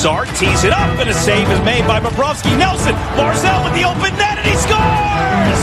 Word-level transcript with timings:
Brassard 0.00 0.28
tees 0.36 0.62
it 0.62 0.72
up, 0.72 0.96
and 1.00 1.10
a 1.10 1.12
save 1.12 1.50
is 1.50 1.60
made 1.64 1.84
by 1.84 1.98
Bobrovsky. 1.98 2.56
Nelson, 2.56 2.94
Barzal 3.16 3.64
with 3.64 3.74
the 3.74 3.82
open 3.82 4.16
net, 4.16 4.38
and 4.38 4.46
he 4.46 4.54
scores! 4.54 5.60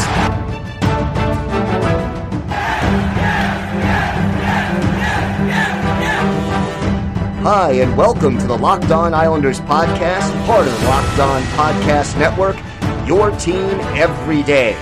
Hi, 7.44 7.72
and 7.76 7.96
welcome 7.96 8.38
to 8.38 8.46
the 8.46 8.58
Locked 8.58 8.92
On 8.92 9.14
Islanders 9.14 9.62
podcast, 9.62 10.46
part 10.46 10.68
of 10.68 10.82
the 10.82 10.86
Locked 10.86 11.20
On 11.20 11.42
Podcast 11.54 12.20
Network, 12.20 12.58
your 13.08 13.32
team 13.38 13.80
every 13.96 14.44
day. 14.44 14.74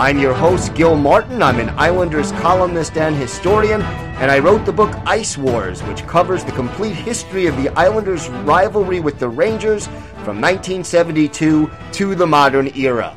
I'm 0.00 0.18
your 0.18 0.32
host, 0.32 0.74
Gil 0.74 0.96
Martin. 0.96 1.42
I'm 1.42 1.60
an 1.60 1.68
Islanders 1.78 2.32
columnist 2.32 2.96
and 2.96 3.14
historian, 3.14 3.82
and 3.82 4.30
I 4.30 4.38
wrote 4.38 4.64
the 4.64 4.72
book 4.72 4.90
Ice 5.04 5.36
Wars, 5.36 5.82
which 5.82 6.06
covers 6.06 6.42
the 6.42 6.52
complete 6.52 6.94
history 6.94 7.46
of 7.46 7.54
the 7.58 7.68
Islanders' 7.78 8.30
rivalry 8.30 9.00
with 9.00 9.18
the 9.18 9.28
Rangers 9.28 9.88
from 10.24 10.40
1972 10.40 11.70
to 11.92 12.14
the 12.14 12.26
modern 12.26 12.74
era. 12.74 13.14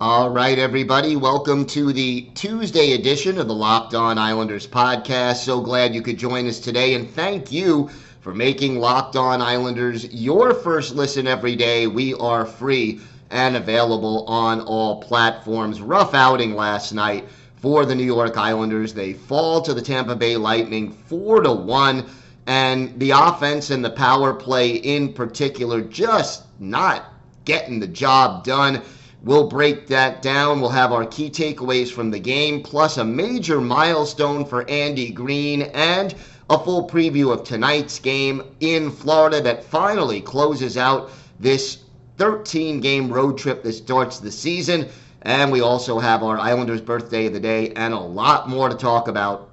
All 0.00 0.30
right, 0.30 0.56
everybody, 0.56 1.16
welcome 1.16 1.66
to 1.66 1.92
the 1.92 2.30
Tuesday 2.36 2.92
edition 2.92 3.38
of 3.38 3.48
the 3.48 3.54
Locked 3.54 3.94
On 3.94 4.18
Islanders 4.18 4.68
podcast. 4.68 5.38
So 5.38 5.60
glad 5.60 5.96
you 5.96 6.00
could 6.00 6.16
join 6.16 6.46
us 6.46 6.60
today, 6.60 6.94
and 6.94 7.10
thank 7.10 7.50
you 7.50 7.90
for 8.20 8.32
making 8.32 8.78
Locked 8.78 9.16
On 9.16 9.42
Islanders 9.42 10.14
your 10.14 10.54
first 10.54 10.94
listen 10.94 11.26
every 11.26 11.56
day. 11.56 11.88
We 11.88 12.14
are 12.14 12.46
free 12.46 13.00
and 13.34 13.56
available 13.56 14.24
on 14.26 14.60
all 14.60 15.02
platforms. 15.02 15.82
Rough 15.82 16.14
outing 16.14 16.54
last 16.54 16.92
night 16.92 17.28
for 17.56 17.84
the 17.84 17.94
New 17.94 18.04
York 18.04 18.36
Islanders. 18.36 18.94
They 18.94 19.12
fall 19.12 19.60
to 19.62 19.74
the 19.74 19.82
Tampa 19.82 20.14
Bay 20.14 20.36
Lightning 20.36 20.92
4 20.92 21.42
to 21.42 21.52
1, 21.52 22.06
and 22.46 22.98
the 23.00 23.10
offense 23.10 23.70
and 23.70 23.84
the 23.84 23.90
power 23.90 24.32
play 24.32 24.76
in 24.76 25.12
particular 25.12 25.82
just 25.82 26.44
not 26.60 27.12
getting 27.44 27.80
the 27.80 27.88
job 27.88 28.44
done. 28.44 28.80
We'll 29.24 29.48
break 29.48 29.88
that 29.88 30.22
down. 30.22 30.60
We'll 30.60 30.70
have 30.70 30.92
our 30.92 31.04
key 31.04 31.28
takeaways 31.28 31.90
from 31.90 32.12
the 32.12 32.20
game, 32.20 32.62
plus 32.62 32.98
a 32.98 33.04
major 33.04 33.60
milestone 33.60 34.44
for 34.44 34.68
Andy 34.70 35.10
Greene 35.10 35.62
and 35.62 36.14
a 36.50 36.58
full 36.58 36.86
preview 36.88 37.32
of 37.32 37.42
tonight's 37.42 37.98
game 37.98 38.44
in 38.60 38.92
Florida 38.92 39.40
that 39.40 39.64
finally 39.64 40.20
closes 40.20 40.76
out 40.76 41.10
this 41.40 41.83
13 42.16 42.80
game 42.80 43.12
road 43.12 43.38
trip 43.38 43.62
that 43.62 43.72
starts 43.72 44.18
the 44.18 44.30
season. 44.30 44.88
And 45.22 45.50
we 45.50 45.60
also 45.60 45.98
have 45.98 46.22
our 46.22 46.38
Islanders 46.38 46.80
birthday 46.80 47.26
of 47.26 47.32
the 47.32 47.40
day 47.40 47.72
and 47.76 47.94
a 47.94 47.98
lot 47.98 48.48
more 48.48 48.68
to 48.68 48.76
talk 48.76 49.08
about 49.08 49.50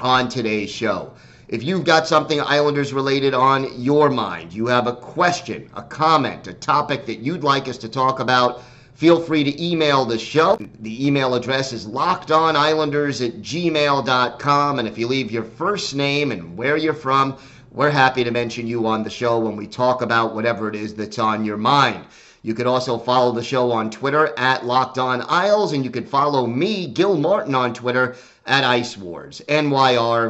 on 0.00 0.28
today's 0.28 0.70
show. 0.70 1.12
If 1.48 1.62
you've 1.62 1.84
got 1.84 2.06
something 2.06 2.40
Islanders 2.40 2.92
related 2.92 3.32
on 3.32 3.80
your 3.80 4.10
mind, 4.10 4.52
you 4.52 4.66
have 4.66 4.86
a 4.86 4.96
question, 4.96 5.70
a 5.74 5.82
comment, 5.82 6.46
a 6.48 6.54
topic 6.54 7.06
that 7.06 7.20
you'd 7.20 7.44
like 7.44 7.68
us 7.68 7.78
to 7.78 7.88
talk 7.88 8.18
about, 8.18 8.62
Feel 8.94 9.20
free 9.20 9.42
to 9.42 9.62
email 9.62 10.04
the 10.04 10.16
show. 10.16 10.56
The 10.78 11.04
email 11.04 11.34
address 11.34 11.72
is 11.72 11.86
lockedonislanders 11.86 13.26
at 13.26 13.42
gmail.com. 13.42 14.78
And 14.78 14.86
if 14.86 14.96
you 14.96 15.08
leave 15.08 15.32
your 15.32 15.42
first 15.42 15.96
name 15.96 16.30
and 16.30 16.56
where 16.56 16.76
you're 16.76 16.94
from, 16.94 17.36
we're 17.74 17.90
happy 17.90 18.22
to 18.22 18.30
mention 18.30 18.66
you 18.68 18.86
on 18.86 19.02
the 19.02 19.10
show 19.10 19.38
when 19.40 19.56
we 19.56 19.66
talk 19.66 20.00
about 20.00 20.32
whatever 20.34 20.68
it 20.68 20.76
is 20.76 20.94
that's 20.94 21.18
on 21.18 21.44
your 21.44 21.56
mind. 21.56 22.06
You 22.42 22.54
could 22.54 22.68
also 22.68 22.96
follow 22.98 23.32
the 23.32 23.42
show 23.42 23.72
on 23.72 23.90
Twitter 23.90 24.32
at 24.38 24.64
Locked 24.64 24.96
On 24.98 25.24
Isles, 25.28 25.72
and 25.72 25.84
you 25.84 25.90
could 25.90 26.08
follow 26.08 26.46
me, 26.46 26.86
Gil 26.86 27.18
Martin, 27.18 27.54
on 27.54 27.74
Twitter 27.74 28.14
at 28.46 28.62
Ice 28.62 28.96
Wars, 28.96 29.42
NYRVSNYI. 29.48 30.22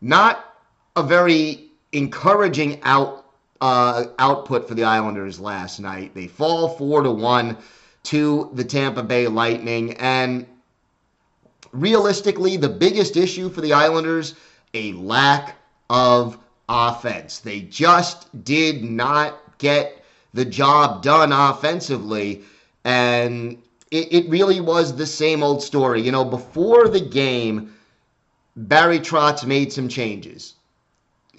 Not 0.00 0.44
a 0.96 1.02
very 1.02 1.70
encouraging 1.92 2.82
out 2.82 3.26
uh, 3.60 4.06
output 4.18 4.66
for 4.66 4.74
the 4.74 4.84
Islanders 4.84 5.38
last 5.38 5.78
night. 5.78 6.12
They 6.12 6.26
fall 6.26 6.70
four 6.70 7.02
to 7.02 7.10
one 7.12 7.56
to 8.04 8.50
the 8.52 8.64
Tampa 8.64 9.02
Bay 9.04 9.28
Lightning, 9.28 9.94
and 9.94 10.44
realistically, 11.74 12.56
the 12.56 12.68
biggest 12.68 13.16
issue 13.16 13.50
for 13.50 13.60
the 13.60 13.72
Islanders 13.72 14.34
a 14.74 14.92
lack 14.92 15.56
of 15.90 16.38
offense. 16.68 17.38
They 17.38 17.60
just 17.60 18.44
did 18.44 18.84
not 18.84 19.58
get 19.58 20.04
the 20.32 20.44
job 20.44 21.02
done 21.02 21.32
offensively, 21.32 22.42
and 22.84 23.62
it, 23.90 24.12
it 24.12 24.28
really 24.28 24.60
was 24.60 24.96
the 24.96 25.06
same 25.06 25.42
old 25.42 25.62
story. 25.62 26.00
You 26.00 26.12
know, 26.12 26.24
before 26.24 26.88
the 26.88 27.00
game, 27.00 27.72
Barry 28.56 28.98
Trotz 28.98 29.44
made 29.46 29.72
some 29.72 29.88
changes. 29.88 30.54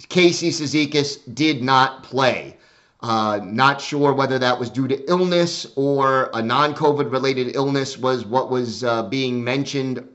Casey 0.08 0.50
Cizikas 0.50 1.18
did 1.34 1.62
not 1.62 2.02
play. 2.02 2.56
Uh, 3.02 3.40
not 3.44 3.80
sure 3.80 4.12
whether 4.12 4.38
that 4.38 4.58
was 4.58 4.70
due 4.70 4.88
to 4.88 5.08
illness 5.08 5.66
or 5.76 6.30
a 6.32 6.42
non 6.42 6.74
COVID 6.74 7.12
related 7.12 7.54
illness, 7.54 7.98
was 7.98 8.24
what 8.24 8.50
was 8.50 8.84
uh, 8.84 9.02
being 9.04 9.44
mentioned 9.44 10.06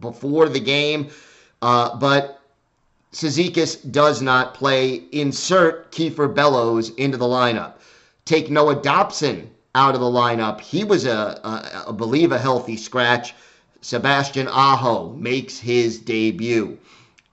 before 0.00 0.48
the 0.48 0.60
game. 0.60 1.10
Uh, 1.62 1.96
but 1.96 2.40
Cizikas 3.12 3.90
does 3.90 4.22
not 4.22 4.54
play. 4.54 5.02
Insert 5.12 5.90
Kiefer 5.92 6.32
Bellows 6.32 6.90
into 6.90 7.16
the 7.16 7.26
lineup. 7.26 7.74
Take 8.24 8.50
Noah 8.50 8.80
Dobson 8.82 9.50
out 9.74 9.94
of 9.94 10.00
the 10.00 10.06
lineup. 10.06 10.60
He 10.60 10.84
was 10.84 11.04
a, 11.06 11.40
a, 11.44 11.84
a 11.88 11.92
believe 11.92 12.32
a 12.32 12.38
healthy 12.38 12.76
scratch. 12.76 13.34
Sebastian 13.80 14.46
Aho 14.48 15.14
makes 15.14 15.58
his 15.58 15.98
debut. 15.98 16.78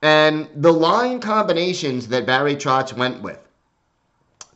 And 0.02 0.48
the 0.54 0.72
line 0.72 1.20
combinations 1.20 2.08
that 2.08 2.26
Barry 2.26 2.56
Trotz 2.56 2.92
went 2.92 3.20
with 3.22 3.38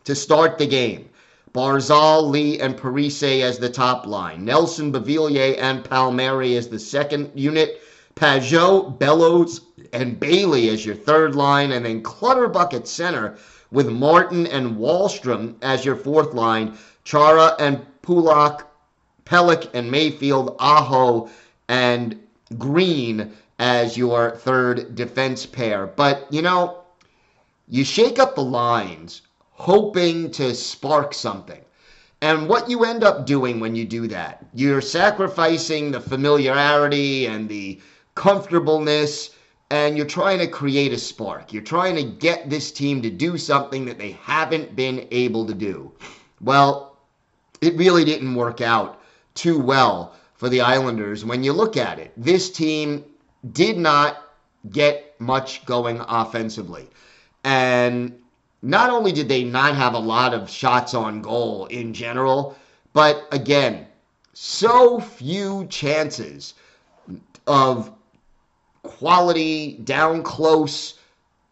to 0.05 0.15
start 0.15 0.59
the 0.59 0.67
game 0.67 1.09
Barzal, 1.53 2.31
Lee, 2.31 2.61
and 2.61 2.77
Parise 2.77 3.43
as 3.43 3.59
the 3.59 3.69
top 3.69 4.07
line, 4.07 4.45
Nelson, 4.45 4.91
Beauvillier, 4.91 5.57
and 5.59 5.85
Palmieri 5.85 6.57
as 6.57 6.69
the 6.69 6.79
second 6.79 7.31
unit, 7.35 7.83
Pageau, 8.15 8.99
Bellows, 8.99 9.61
and 9.93 10.19
Bailey 10.19 10.71
as 10.71 10.87
your 10.87 10.95
third 10.95 11.35
line, 11.35 11.73
and 11.73 11.85
then 11.85 12.03
Clutterbuck 12.03 12.73
at 12.73 12.89
center 12.89 13.37
with 13.71 13.89
Martin 13.89 14.47
and 14.47 14.77
Wahlstrom 14.77 15.57
as 15.63 15.85
your 15.85 15.97
fourth 15.97 16.33
line, 16.33 16.79
Chara 17.05 17.55
and 17.59 17.85
Pulock, 18.03 18.67
Pelech 19.25 19.69
and 19.75 19.91
Mayfield, 19.91 20.57
Aho, 20.59 21.29
and 21.69 22.19
Greene 22.59 23.33
as 23.59 23.97
your 23.97 24.37
third 24.37 24.95
defense 24.95 25.47
pair. 25.47 25.87
But, 25.87 26.27
you 26.31 26.43
know, 26.43 26.83
you 27.69 27.85
shake 27.85 28.19
up 28.19 28.35
the 28.35 28.43
lines 28.43 29.23
hoping 29.63 30.29
to 30.29 30.53
spark 30.53 31.15
something. 31.15 31.61
And 32.21 32.49
what 32.49 32.69
you 32.69 32.83
end 32.83 33.05
up 33.05 33.27
doing 33.27 33.61
when 33.61 33.77
you 33.77 33.85
do 33.85 34.09
that, 34.09 34.45
you're 34.55 34.81
sacrificing 34.81 35.93
the 35.93 36.01
familiarity 36.01 37.27
and 37.27 37.49
the 37.49 37.81
comfortableness, 38.17 39.31
and 39.71 39.97
you're 39.97 40.05
trying 40.05 40.41
to 40.41 40.49
create 40.49 40.93
a 40.93 40.99
spark. 40.99 41.53
You're 41.53 41.63
trying 41.63 41.95
to 41.95 42.03
get 42.03 42.51
this 42.51 42.73
team 42.73 43.03
to 43.03 43.11
do 43.11 43.39
something 43.39 43.85
that 43.85 43.99
they 43.99 44.19
haven't 44.23 44.75
been 44.75 45.07
able 45.13 45.47
to 45.47 45.55
do. 45.55 45.93
Well, 46.41 46.99
it 47.61 47.77
really 47.77 48.05
didn't 48.05 48.35
work 48.35 48.61
out 48.61 49.01
too 49.35 49.61
well 49.61 50.17
for 50.35 50.49
the 50.49 50.61
Islanders 50.61 51.25
when 51.25 51.45
you 51.45 51.53
look 51.53 51.77
at 51.77 52.01
it. 52.01 52.13
This 52.17 52.51
team 52.51 53.05
did 53.53 53.79
not 53.79 54.25
get 54.71 55.15
much 55.21 55.65
going 55.67 56.01
offensively. 56.01 56.91
And 57.45 58.19
not 58.63 58.91
only 58.91 59.13
did 59.13 59.29
they 59.29 59.43
not 59.43 59.75
have 59.75 59.95
a 59.95 59.99
lot 59.99 60.33
of 60.33 60.49
shots 60.49 60.95
on 60.95 61.21
goal 61.21 61.67
in 61.67 61.93
general, 61.93 62.57
but 62.93 63.27
again, 63.33 63.87
so 64.33 65.01
few 65.01 65.67
chances 65.67 66.55
of 67.47 67.93
quality, 68.83 69.79
down 69.85 70.23
close 70.23 70.95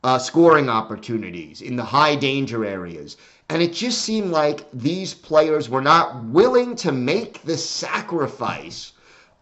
uh, 0.04 0.18
scoring 0.18 0.68
opportunities 0.68 1.60
in 1.60 1.76
the 1.76 1.84
high 1.84 2.14
danger 2.14 2.64
areas. 2.64 3.16
And 3.48 3.60
it 3.60 3.72
just 3.72 4.02
seemed 4.02 4.30
like 4.30 4.70
these 4.72 5.12
players 5.12 5.68
were 5.68 5.80
not 5.82 6.24
willing 6.24 6.76
to 6.76 6.92
make 6.92 7.42
the 7.42 7.58
sacrifice 7.58 8.92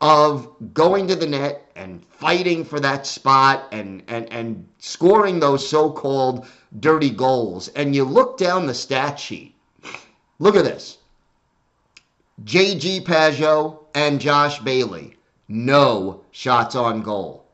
of 0.01 0.49
going 0.75 1.09
to 1.09 1.17
the 1.17 1.27
net 1.27 1.71
and 1.75 2.05
fighting 2.07 2.65
for 2.65 2.79
that 2.81 3.07
spot 3.07 3.67
and, 3.73 4.03
and, 4.07 4.33
and 4.33 4.69
scoring 4.79 5.41
those 5.41 5.69
so 5.69 5.91
called 5.91 6.47
dirty 6.79 7.11
goals. 7.11 7.69
And 7.69 7.95
you 7.95 8.05
look 8.05 8.39
down 8.39 8.67
the 8.67 8.75
stat 8.75 9.19
sheet. 9.19 9.55
Look 10.39 10.55
at 10.55 10.65
this 10.65 10.99
JG 12.45 13.05
Pageau 13.05 13.81
and 13.95 14.21
Josh 14.21 14.61
Bailey, 14.61 15.17
no 15.49 16.23
shots 16.31 16.77
on 16.77 17.03
goal. 17.03 17.45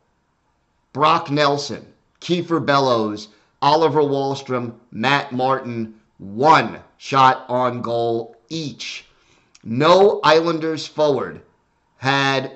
Brock 0.92 1.30
Nelson, 1.30 1.86
Kiefer 2.20 2.64
Bellows, 2.64 3.28
Oliver 3.62 4.02
Wahlstrom, 4.02 4.74
Matt 4.90 5.32
Martin, 5.32 5.94
one 6.18 6.80
shot 6.98 7.46
on 7.48 7.80
goal 7.80 8.36
each. 8.50 9.06
No 9.64 10.20
Islanders 10.22 10.86
forward 10.86 11.40
had 12.04 12.52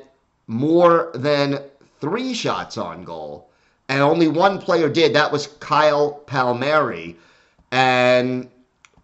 more 0.46 1.10
than 1.14 1.58
three 2.02 2.34
shots 2.34 2.76
on 2.76 3.02
goal. 3.02 3.48
And 3.88 4.02
only 4.02 4.28
one 4.28 4.58
player 4.58 4.90
did. 4.90 5.14
That 5.14 5.32
was 5.32 5.46
Kyle 5.58 6.22
Palmieri. 6.26 7.16
And 7.72 8.50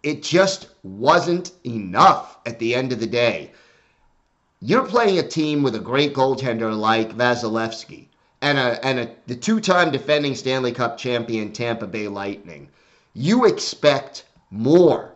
it 0.03 0.23
just 0.23 0.69
wasn't 0.83 1.53
enough 1.65 2.37
at 2.45 2.59
the 2.59 2.75
end 2.75 2.93
of 2.93 3.01
the 3.01 3.07
day. 3.07 3.53
You're 4.61 4.87
playing 4.87 5.19
a 5.19 5.27
team 5.27 5.63
with 5.63 5.77
a 5.77 5.87
great 5.91 6.13
goaltender 6.13 6.79
like 6.79 7.17
Vasilevskiy 7.17 8.09
and 8.43 8.59
a 8.59 8.85
and 8.85 8.99
a 8.99 9.11
the 9.27 9.37
two-time 9.37 9.91
defending 9.91 10.35
Stanley 10.35 10.73
Cup 10.73 10.99
champion 10.99 11.53
Tampa 11.53 11.87
Bay 11.87 12.07
Lightning. 12.07 12.69
You 13.15 13.47
expect 13.47 14.27
more 14.51 15.15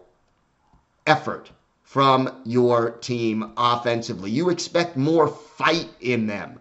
effort 1.06 1.50
from 1.88 2.30
your 2.44 2.90
team 2.90 3.50
offensively. 3.56 4.30
You 4.30 4.50
expect 4.50 4.94
more 4.94 5.26
fight 5.26 5.88
in 6.02 6.26
them. 6.26 6.60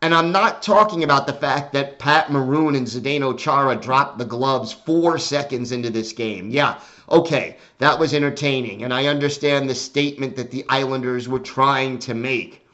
And 0.00 0.14
I'm 0.14 0.30
not 0.30 0.62
talking 0.62 1.02
about 1.02 1.26
the 1.26 1.32
fact 1.32 1.72
that 1.72 1.98
Pat 1.98 2.30
Maroon 2.30 2.76
and 2.76 2.86
Zdeno 2.86 3.36
Chara 3.36 3.74
dropped 3.74 4.18
the 4.18 4.24
gloves 4.24 4.72
four 4.72 5.18
seconds 5.18 5.72
into 5.72 5.90
this 5.90 6.12
game. 6.12 6.50
Yeah, 6.50 6.78
okay, 7.10 7.56
that 7.78 7.98
was 7.98 8.14
entertaining. 8.14 8.84
And 8.84 8.94
I 8.94 9.06
understand 9.06 9.68
the 9.68 9.74
statement 9.74 10.36
that 10.36 10.52
the 10.52 10.64
Islanders 10.68 11.28
were 11.28 11.40
trying 11.40 11.98
to 11.98 12.14
make. 12.14 12.64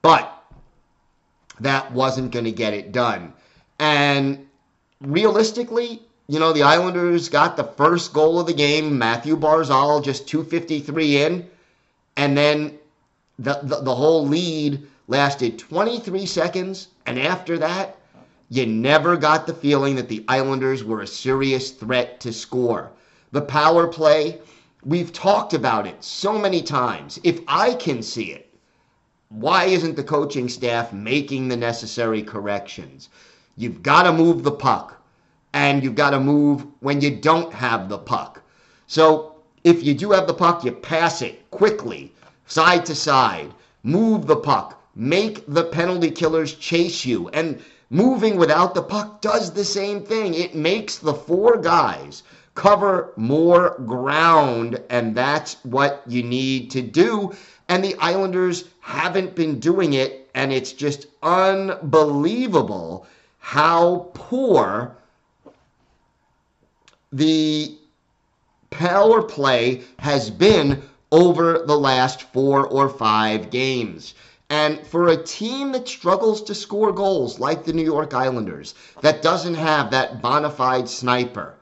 But 0.00 0.42
that 1.60 1.92
wasn't 1.92 2.32
going 2.32 2.46
to 2.46 2.50
get 2.50 2.72
it 2.72 2.92
done. 2.92 3.34
And 3.78 4.46
realistically, 5.02 6.00
you 6.28 6.40
know, 6.40 6.52
the 6.52 6.64
Islanders 6.64 7.28
got 7.28 7.56
the 7.56 7.64
first 7.64 8.12
goal 8.12 8.40
of 8.40 8.46
the 8.46 8.52
game. 8.52 8.98
Mathew 8.98 9.36
Barzal 9.36 10.02
just 10.02 10.26
253 10.26 11.22
in. 11.22 11.48
And 12.16 12.36
then 12.36 12.78
the, 13.38 13.60
the, 13.62 13.82
the 13.82 13.94
whole 13.94 14.26
lead 14.26 14.86
lasted 15.06 15.58
23 15.58 16.26
seconds. 16.26 16.88
And 17.06 17.18
after 17.18 17.58
that, 17.58 17.96
you 18.48 18.66
never 18.66 19.16
got 19.16 19.46
the 19.46 19.54
feeling 19.54 19.96
that 19.96 20.08
the 20.08 20.24
Islanders 20.28 20.84
were 20.84 21.00
a 21.00 21.06
serious 21.06 21.70
threat 21.70 22.20
to 22.20 22.32
score. 22.32 22.90
The 23.32 23.42
power 23.42 23.86
play, 23.86 24.40
we've 24.84 25.12
talked 25.12 25.52
about 25.52 25.86
it 25.86 26.02
so 26.02 26.38
many 26.38 26.62
times. 26.62 27.20
If 27.22 27.40
I 27.48 27.74
can 27.74 28.02
see 28.02 28.32
it, 28.32 28.52
why 29.28 29.64
isn't 29.64 29.96
the 29.96 30.04
coaching 30.04 30.48
staff 30.48 30.92
making 30.92 31.48
the 31.48 31.56
necessary 31.56 32.22
corrections? 32.22 33.08
You've 33.56 33.82
got 33.82 34.04
to 34.04 34.12
move 34.12 34.44
the 34.44 34.52
puck, 34.52 35.02
and 35.56 35.82
you've 35.82 35.94
got 35.94 36.10
to 36.10 36.20
move 36.20 36.66
when 36.80 37.00
you 37.00 37.16
don't 37.16 37.50
have 37.50 37.88
the 37.88 37.96
puck. 37.96 38.42
So 38.86 39.36
if 39.64 39.82
you 39.82 39.94
do 39.94 40.10
have 40.10 40.26
the 40.26 40.34
puck, 40.34 40.62
you 40.64 40.70
pass 40.70 41.22
it 41.22 41.50
quickly, 41.50 42.12
side 42.44 42.84
to 42.84 42.94
side, 42.94 43.54
move 43.82 44.26
the 44.26 44.36
puck, 44.36 44.78
make 44.94 45.46
the 45.48 45.64
penalty 45.64 46.10
killers 46.10 46.52
chase 46.56 47.06
you. 47.06 47.30
And 47.30 47.64
moving 47.88 48.36
without 48.36 48.74
the 48.74 48.82
puck 48.82 49.22
does 49.22 49.50
the 49.50 49.64
same 49.64 50.02
thing. 50.02 50.34
It 50.34 50.54
makes 50.54 50.98
the 50.98 51.14
four 51.14 51.56
guys 51.56 52.22
cover 52.54 53.14
more 53.16 53.76
ground, 53.86 54.78
and 54.90 55.14
that's 55.14 55.54
what 55.64 56.02
you 56.06 56.22
need 56.22 56.70
to 56.72 56.82
do. 56.82 57.32
And 57.70 57.82
the 57.82 57.96
Islanders 57.96 58.64
haven't 58.80 59.34
been 59.34 59.58
doing 59.58 59.94
it, 59.94 60.28
and 60.34 60.52
it's 60.52 60.72
just 60.74 61.06
unbelievable 61.22 63.06
how 63.38 64.10
poor 64.12 64.98
the 67.12 67.76
power 68.70 69.22
play 69.22 69.82
has 69.98 70.30
been 70.30 70.82
over 71.12 71.64
the 71.66 71.78
last 71.78 72.22
four 72.32 72.66
or 72.66 72.88
five 72.88 73.50
games. 73.50 74.14
And 74.50 74.86
for 74.86 75.08
a 75.08 75.22
team 75.22 75.72
that 75.72 75.88
struggles 75.88 76.42
to 76.44 76.54
score 76.54 76.92
goals 76.92 77.40
like 77.40 77.64
the 77.64 77.72
New 77.72 77.84
York 77.84 78.14
Islanders, 78.14 78.74
that 79.00 79.22
doesn't 79.22 79.54
have 79.54 79.90
that 79.90 80.22
bona 80.22 80.50
fide 80.50 80.88
sniper, 80.88 81.54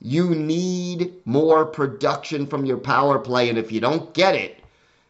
you 0.00 0.30
need 0.30 1.14
more 1.24 1.64
production 1.64 2.46
from 2.46 2.64
your 2.64 2.76
power 2.76 3.18
play. 3.18 3.48
And 3.48 3.58
if 3.58 3.72
you 3.72 3.80
don't 3.80 4.14
get 4.14 4.34
it, 4.34 4.60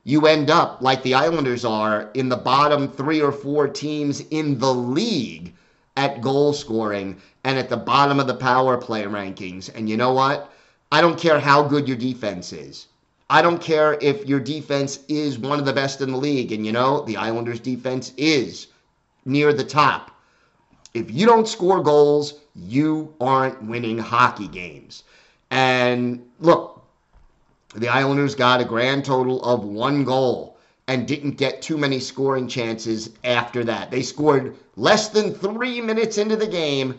you 0.04 0.26
end 0.26 0.48
up 0.48 0.80
like 0.80 1.02
the 1.02 1.14
Islanders 1.14 1.64
are 1.64 2.10
in 2.14 2.30
the 2.30 2.36
bottom 2.36 2.88
three 2.88 3.20
or 3.20 3.32
four 3.32 3.68
teams 3.68 4.20
in 4.30 4.58
the 4.58 4.72
league 4.72 5.52
at 5.98 6.20
goal 6.20 6.52
scoring 6.52 7.20
and 7.42 7.58
at 7.58 7.68
the 7.68 7.76
bottom 7.76 8.20
of 8.20 8.28
the 8.28 8.34
power 8.34 8.78
play 8.78 9.02
rankings. 9.02 9.68
And 9.74 9.90
you 9.90 9.96
know 9.96 10.12
what? 10.12 10.52
I 10.92 11.00
don't 11.00 11.18
care 11.18 11.40
how 11.40 11.62
good 11.64 11.88
your 11.88 11.96
defense 11.96 12.52
is. 12.52 12.86
I 13.28 13.42
don't 13.42 13.60
care 13.60 13.98
if 14.00 14.24
your 14.24 14.38
defense 14.38 15.00
is 15.08 15.38
one 15.38 15.58
of 15.58 15.66
the 15.66 15.72
best 15.72 16.00
in 16.00 16.12
the 16.12 16.16
league. 16.16 16.52
And 16.52 16.64
you 16.64 16.70
know, 16.70 17.02
the 17.04 17.16
Islanders' 17.16 17.58
defense 17.58 18.12
is 18.16 18.68
near 19.24 19.52
the 19.52 19.64
top. 19.64 20.12
If 20.94 21.10
you 21.10 21.26
don't 21.26 21.48
score 21.48 21.82
goals, 21.82 22.34
you 22.54 23.12
aren't 23.20 23.62
winning 23.64 23.98
hockey 23.98 24.48
games. 24.48 25.02
And 25.50 26.24
look, 26.38 26.82
the 27.74 27.88
Islanders 27.88 28.36
got 28.36 28.60
a 28.60 28.64
grand 28.64 29.04
total 29.04 29.42
of 29.42 29.64
one 29.64 30.04
goal 30.04 30.57
and 30.88 31.06
didn't 31.06 31.32
get 31.32 31.60
too 31.60 31.76
many 31.76 32.00
scoring 32.00 32.48
chances 32.48 33.10
after 33.22 33.62
that. 33.62 33.90
They 33.90 34.02
scored 34.02 34.56
less 34.74 35.10
than 35.10 35.34
three 35.34 35.82
minutes 35.82 36.16
into 36.16 36.34
the 36.34 36.46
game 36.46 36.94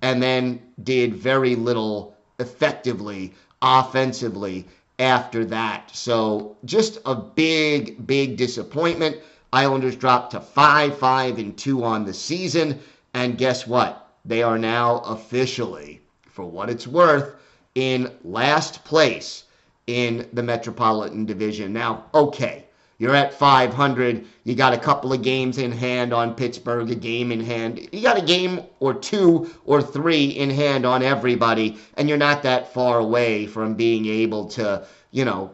and 0.00 0.22
then 0.22 0.60
did 0.82 1.14
very 1.14 1.54
little 1.54 2.16
effectively 2.40 3.34
offensively 3.60 4.66
after 4.98 5.44
that. 5.44 5.90
So 5.94 6.56
just 6.64 6.98
a 7.04 7.14
big, 7.14 8.06
big 8.06 8.38
disappointment. 8.38 9.18
Islanders 9.52 9.96
dropped 9.96 10.32
to 10.32 10.40
5 10.40 10.98
5 10.98 11.38
and 11.38 11.56
2 11.56 11.84
on 11.84 12.04
the 12.04 12.14
season. 12.14 12.80
And 13.12 13.38
guess 13.38 13.66
what? 13.66 14.08
They 14.24 14.42
are 14.42 14.58
now 14.58 15.00
officially, 15.00 16.00
for 16.30 16.44
what 16.44 16.70
it's 16.70 16.86
worth, 16.86 17.34
in 17.74 18.10
last 18.24 18.84
place 18.84 19.44
in 19.86 20.26
the 20.32 20.42
Metropolitan 20.42 21.26
Division. 21.26 21.72
Now, 21.72 22.06
okay, 22.14 22.63
you're 22.98 23.14
at 23.14 23.34
500. 23.34 24.24
You 24.44 24.54
got 24.54 24.72
a 24.72 24.78
couple 24.78 25.12
of 25.12 25.22
games 25.22 25.58
in 25.58 25.72
hand 25.72 26.12
on 26.12 26.34
Pittsburgh, 26.34 26.90
a 26.90 26.94
game 26.94 27.32
in 27.32 27.40
hand. 27.40 27.88
You 27.92 28.02
got 28.02 28.18
a 28.18 28.24
game 28.24 28.62
or 28.80 28.94
two 28.94 29.50
or 29.64 29.82
three 29.82 30.26
in 30.26 30.50
hand 30.50 30.86
on 30.86 31.02
everybody, 31.02 31.76
and 31.96 32.08
you're 32.08 32.18
not 32.18 32.42
that 32.44 32.72
far 32.72 32.98
away 32.98 33.46
from 33.46 33.74
being 33.74 34.06
able 34.06 34.46
to, 34.50 34.86
you 35.10 35.24
know, 35.24 35.50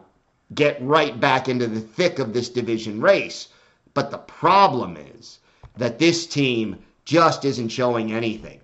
get 0.53 0.81
right 0.81 1.19
back 1.19 1.49
into 1.49 1.67
the 1.67 1.81
thick 1.81 2.19
of 2.19 2.33
this 2.33 2.49
division 2.49 3.01
race. 3.01 3.47
But 3.93 4.11
the 4.11 4.19
problem 4.19 4.95
is 4.95 5.39
that 5.77 5.99
this 5.99 6.27
team 6.27 6.77
just 7.05 7.43
isn't 7.43 7.69
showing 7.69 8.11
anything 8.11 8.60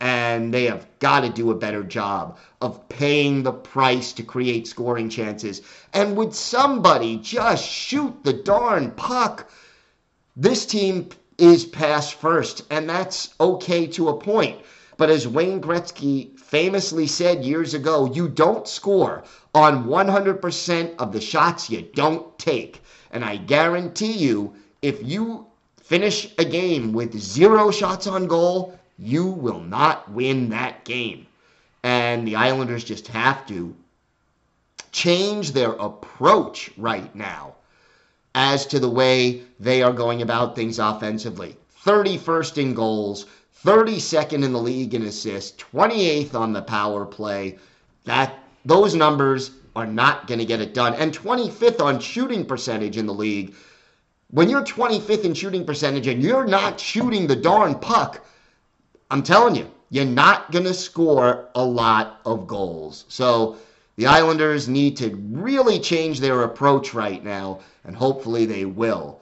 and 0.00 0.52
they 0.52 0.64
have 0.64 0.86
got 0.98 1.20
to 1.20 1.28
do 1.28 1.50
a 1.50 1.54
better 1.54 1.82
job 1.82 2.38
of 2.60 2.88
paying 2.88 3.42
the 3.42 3.52
price 3.52 4.12
to 4.14 4.22
create 4.22 4.66
scoring 4.66 5.10
chances. 5.10 5.60
And 5.92 6.16
would 6.16 6.34
somebody 6.34 7.18
just 7.18 7.68
shoot 7.68 8.24
the 8.24 8.32
darn 8.32 8.92
puck? 8.92 9.50
This 10.36 10.64
team 10.64 11.10
is 11.36 11.64
pass 11.64 12.10
first, 12.10 12.62
and 12.70 12.88
that's 12.88 13.34
okay 13.40 13.86
to 13.88 14.08
a 14.08 14.16
point. 14.16 14.58
But 14.96 15.10
as 15.10 15.28
Wayne 15.28 15.60
Gretzky 15.60 16.38
famously 16.38 17.06
said 17.06 17.44
years 17.44 17.74
ago, 17.74 18.10
you 18.12 18.28
don't 18.28 18.68
score 18.68 19.24
on 19.54 19.84
100% 19.84 20.96
of 20.98 21.12
the 21.12 21.20
shots 21.20 21.70
you 21.70 21.88
don't 21.94 22.38
take. 22.38 22.82
And 23.10 23.24
I 23.24 23.36
guarantee 23.36 24.12
you, 24.12 24.54
if 24.82 25.02
you 25.02 25.46
finish 25.82 26.32
a 26.38 26.44
game 26.44 26.92
with 26.92 27.18
zero 27.18 27.70
shots 27.70 28.06
on 28.06 28.26
goal, 28.26 28.78
you 29.00 29.26
will 29.26 29.60
not 29.60 30.10
win 30.10 30.50
that 30.50 30.84
game. 30.84 31.26
And 31.82 32.28
the 32.28 32.36
Islanders 32.36 32.84
just 32.84 33.08
have 33.08 33.46
to 33.46 33.74
change 34.92 35.52
their 35.52 35.72
approach 35.72 36.70
right 36.76 37.14
now 37.14 37.54
as 38.34 38.66
to 38.66 38.78
the 38.78 38.90
way 38.90 39.42
they 39.58 39.82
are 39.82 39.92
going 39.92 40.20
about 40.22 40.54
things 40.54 40.78
offensively. 40.78 41.56
31st 41.84 42.58
in 42.58 42.74
goals, 42.74 43.26
32nd 43.64 44.44
in 44.44 44.52
the 44.52 44.60
league 44.60 44.94
in 44.94 45.02
assists, 45.02 45.62
28th 45.72 46.34
on 46.34 46.52
the 46.52 46.62
power 46.62 47.06
play. 47.06 47.58
That 48.04 48.38
those 48.64 48.94
numbers 48.94 49.52
are 49.74 49.86
not 49.86 50.26
going 50.26 50.40
to 50.40 50.44
get 50.44 50.60
it 50.60 50.74
done. 50.74 50.94
And 50.94 51.16
25th 51.16 51.80
on 51.80 52.00
shooting 52.00 52.44
percentage 52.44 52.98
in 52.98 53.06
the 53.06 53.14
league. 53.14 53.54
When 54.30 54.48
you're 54.48 54.64
25th 54.64 55.24
in 55.24 55.34
shooting 55.34 55.64
percentage 55.64 56.06
and 56.06 56.22
you're 56.22 56.46
not 56.46 56.78
shooting 56.78 57.26
the 57.26 57.36
darn 57.36 57.74
puck, 57.76 58.24
I'm 59.10 59.22
telling 59.22 59.56
you, 59.56 59.70
you're 59.90 60.04
not 60.04 60.52
going 60.52 60.64
to 60.64 60.74
score 60.74 61.48
a 61.56 61.64
lot 61.64 62.20
of 62.24 62.46
goals. 62.46 63.04
So 63.08 63.56
the 63.96 64.06
Islanders 64.06 64.68
need 64.68 64.96
to 64.98 65.16
really 65.16 65.80
change 65.80 66.20
their 66.20 66.44
approach 66.44 66.94
right 66.94 67.22
now, 67.22 67.60
and 67.84 67.96
hopefully 67.96 68.46
they 68.46 68.64
will. 68.64 69.20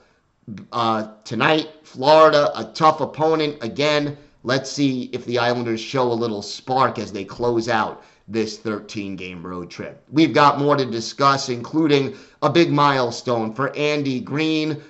Uh, 0.71 1.07
tonight, 1.23 1.69
Florida, 1.83 2.51
a 2.55 2.65
tough 2.65 3.01
opponent. 3.01 3.57
Again, 3.61 4.15
let's 4.43 4.71
see 4.71 5.09
if 5.11 5.25
the 5.25 5.39
Islanders 5.39 5.81
show 5.81 6.11
a 6.11 6.13
little 6.13 6.41
spark 6.43 6.99
as 6.99 7.11
they 7.11 7.25
close 7.25 7.67
out 7.67 8.03
this 8.27 8.59
13 8.59 9.15
game 9.15 9.45
road 9.45 9.71
trip. 9.71 10.03
We've 10.11 10.33
got 10.33 10.59
more 10.59 10.75
to 10.75 10.85
discuss, 10.85 11.49
including 11.49 12.15
a 12.43 12.49
big 12.49 12.71
milestone 12.71 13.53
for 13.53 13.75
Andy 13.75 14.19
Greene 14.19 14.81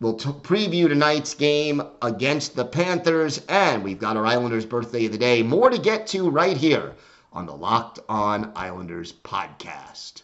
We'll 0.00 0.14
t- 0.14 0.30
preview 0.30 0.88
tonight's 0.88 1.34
game 1.34 1.82
against 2.00 2.56
the 2.56 2.64
Panthers, 2.64 3.42
and 3.50 3.84
we've 3.84 3.98
got 3.98 4.16
our 4.16 4.24
Islanders 4.24 4.64
birthday 4.64 5.04
of 5.04 5.12
the 5.12 5.18
day. 5.18 5.42
More 5.42 5.68
to 5.68 5.76
get 5.76 6.06
to 6.08 6.30
right 6.30 6.56
here 6.56 6.94
on 7.34 7.44
the 7.44 7.54
Locked 7.54 7.98
On 8.08 8.50
Islanders 8.56 9.12
podcast. 9.12 10.22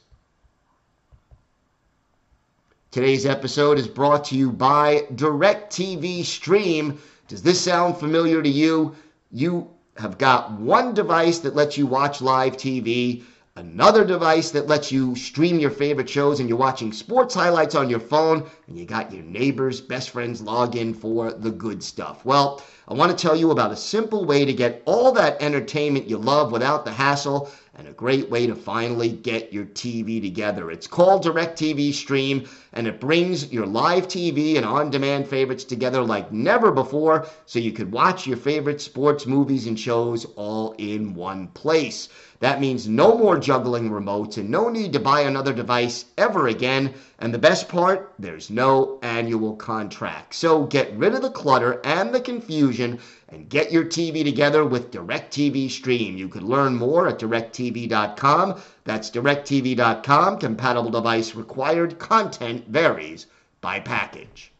Today's 2.91 3.27
episode 3.27 3.79
is 3.79 3.87
brought 3.87 4.25
to 4.27 4.35
you 4.35 4.51
by 4.51 5.03
DirecTV 5.15 6.25
Stream. 6.25 6.99
Does 7.29 7.43
this 7.43 7.61
sound 7.61 7.99
familiar 7.99 8.43
to 8.43 8.49
you? 8.49 8.97
You 9.31 9.69
have 9.99 10.17
got 10.17 10.53
one 10.53 10.95
device 10.95 11.41
that 11.41 11.55
lets 11.55 11.77
you 11.77 11.87
watch 11.87 12.23
live 12.23 12.57
TV 12.57 13.25
another 13.57 14.05
device 14.05 14.51
that 14.51 14.67
lets 14.67 14.93
you 14.93 15.17
stream 15.17 15.59
your 15.59 15.71
favorite 15.71 16.09
shows 16.09 16.41
and 16.41 16.49
you're 16.49 16.59
watching 16.59 16.93
sports 16.93 17.35
highlights 17.35 17.75
on 17.75 17.89
your 17.89 18.01
phone 18.01 18.47
and 18.69 18.79
you 18.79 18.85
got 18.85 19.13
your 19.13 19.25
neighbor's 19.25 19.81
best 19.81 20.11
friend's 20.11 20.43
login 20.43 20.95
for 20.95 21.33
the 21.33 21.51
good 21.51 21.83
stuff. 21.83 22.25
Well, 22.25 22.63
I 22.89 22.95
want 22.95 23.17
to 23.17 23.21
tell 23.21 23.35
you 23.35 23.51
about 23.51 23.73
a 23.73 23.77
simple 23.77 24.27
way 24.27 24.45
to 24.45 24.53
get 24.53 24.83
all 24.85 25.11
that 25.13 25.41
entertainment 25.43 26.09
you 26.09 26.19
love 26.19 26.53
without 26.53 26.85
the 26.85 26.93
hassle 26.93 27.51
and 27.75 27.89
a 27.89 27.93
great 27.93 28.31
way 28.31 28.47
to 28.47 28.55
finally 28.55 29.09
get 29.11 29.53
your 29.53 29.65
TV 29.65 30.21
together. 30.21 30.71
It's 30.71 30.87
called 30.87 31.25
DirecTV 31.25 31.93
Stream 31.93 32.49
and 32.75 32.87
it 32.87 33.01
brings 33.01 33.53
your 33.53 33.67
live 33.67 34.07
TV 34.07 34.57
and 34.57 34.65
on 34.65 34.91
demand 34.91 35.27
favorites 35.29 35.65
together 35.65 36.03
like 36.03 36.31
never 36.31 36.71
before 36.71 37.27
so 37.45 37.59
you 37.59 37.73
could 37.73 37.91
watch 37.91 38.27
your 38.27 38.37
favorite 38.37 38.81
sports, 38.81 39.27
movies, 39.27 39.67
and 39.67 39.79
shows 39.79 40.27
all 40.37 40.75
in 40.79 41.15
one 41.15 41.49
place. 41.49 42.09
That 42.41 42.61
means 42.61 42.87
no 42.87 43.17
more 43.17 43.39
juggling 43.39 43.91
remotes 43.91 44.37
and 44.37 44.51
no 44.51 44.69
need 44.69 44.93
to 44.93 45.01
buy 45.01 45.23
another 45.23 45.55
device 45.55 46.05
ever 46.19 46.49
again. 46.49 46.93
And 47.19 47.33
the 47.33 47.39
best 47.39 47.69
part, 47.69 48.13
there's 48.19 48.51
no 48.51 48.99
annual 49.03 49.57
contract. 49.57 50.35
So 50.35 50.65
get 50.65 50.95
rid 50.97 51.15
of 51.15 51.23
the 51.23 51.31
clutter 51.31 51.81
and 51.83 52.15
the 52.15 52.21
confusion 52.21 52.99
and 53.29 53.49
get 53.49 53.73
your 53.73 53.85
TV 53.85 54.23
together 54.23 54.65
with 54.65 54.91
DirecTV 54.91 55.71
Stream. 55.71 56.17
You 56.17 56.29
could 56.29 56.43
learn 56.43 56.77
more 56.77 57.09
at 57.09 57.19
directv.com. 57.19 58.61
That's 58.85 59.11
directv.com. 59.11 60.39
Compatible 60.39 60.91
device 60.91 61.35
required. 61.35 61.99
Content 61.99 62.69
varies 62.69 63.27
by 63.61 63.81
package. 63.81 64.53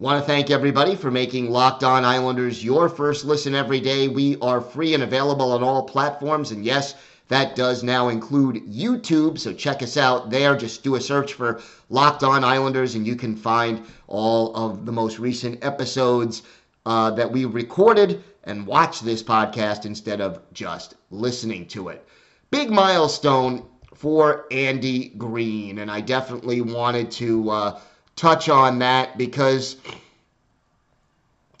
Want 0.00 0.20
to 0.20 0.26
thank 0.26 0.50
everybody 0.50 0.96
for 0.96 1.12
making 1.12 1.52
Locked 1.52 1.84
On 1.84 2.04
Islanders 2.04 2.64
your 2.64 2.88
first 2.88 3.24
listen 3.24 3.54
every 3.54 3.78
day. 3.78 4.08
We 4.08 4.36
are 4.40 4.60
free 4.60 4.92
and 4.92 5.04
available 5.04 5.52
on 5.52 5.62
all 5.62 5.84
platforms. 5.84 6.50
And 6.50 6.64
yes, 6.64 6.96
that 7.28 7.54
does 7.54 7.84
now 7.84 8.08
include 8.08 8.66
YouTube. 8.66 9.38
So 9.38 9.52
check 9.52 9.84
us 9.84 9.96
out 9.96 10.30
there. 10.30 10.56
Just 10.56 10.82
do 10.82 10.96
a 10.96 11.00
search 11.00 11.34
for 11.34 11.60
Locked 11.90 12.24
On 12.24 12.42
Islanders 12.42 12.96
and 12.96 13.06
you 13.06 13.14
can 13.14 13.36
find 13.36 13.86
all 14.08 14.52
of 14.56 14.84
the 14.84 14.90
most 14.90 15.20
recent 15.20 15.64
episodes 15.64 16.42
uh, 16.84 17.12
that 17.12 17.30
we 17.30 17.44
recorded 17.44 18.24
and 18.42 18.66
watch 18.66 18.98
this 18.98 19.22
podcast 19.22 19.86
instead 19.86 20.20
of 20.20 20.40
just 20.52 20.96
listening 21.12 21.66
to 21.68 21.90
it. 21.90 22.04
Big 22.50 22.68
milestone 22.68 23.64
for 23.94 24.46
Andy 24.50 25.10
Greene. 25.10 25.78
And 25.78 25.88
I 25.88 26.00
definitely 26.00 26.62
wanted 26.62 27.12
to. 27.12 27.48
Uh, 27.48 27.80
touch 28.16 28.48
on 28.48 28.78
that 28.80 29.18
because 29.18 29.76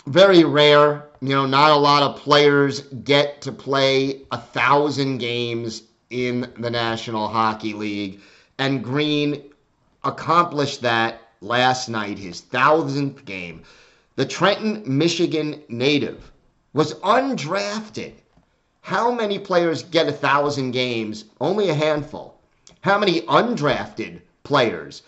very 0.06 0.44
rare. 0.44 1.08
You 1.20 1.30
know, 1.30 1.46
not 1.46 1.70
a 1.70 1.76
lot 1.76 2.02
of 2.02 2.16
players 2.20 2.80
get 2.80 3.40
to 3.42 3.52
play 3.52 4.22
a 4.30 4.38
thousand 4.38 5.18
games 5.18 5.82
in 6.10 6.52
the 6.58 6.70
National 6.70 7.28
Hockey 7.28 7.72
League. 7.72 8.20
And 8.58 8.84
Greene 8.84 9.42
accomplished 10.04 10.82
that 10.82 11.20
last 11.40 11.88
night, 11.88 12.18
his 12.18 12.40
thousandth 12.40 13.24
game. 13.24 13.62
The 14.16 14.26
Trenton, 14.26 14.82
Michigan 14.86 15.62
native 15.68 16.30
was 16.72 16.94
undrafted. 16.96 18.12
How 18.82 19.10
many 19.10 19.38
players 19.38 19.82
get 19.82 20.08
a 20.08 20.12
thousand 20.12 20.72
games? 20.72 21.24
Only 21.40 21.70
a 21.70 21.74
handful. 21.74 22.38
How 22.82 22.98
many 22.98 23.22
undrafted 23.22 24.20
players 24.42 25.02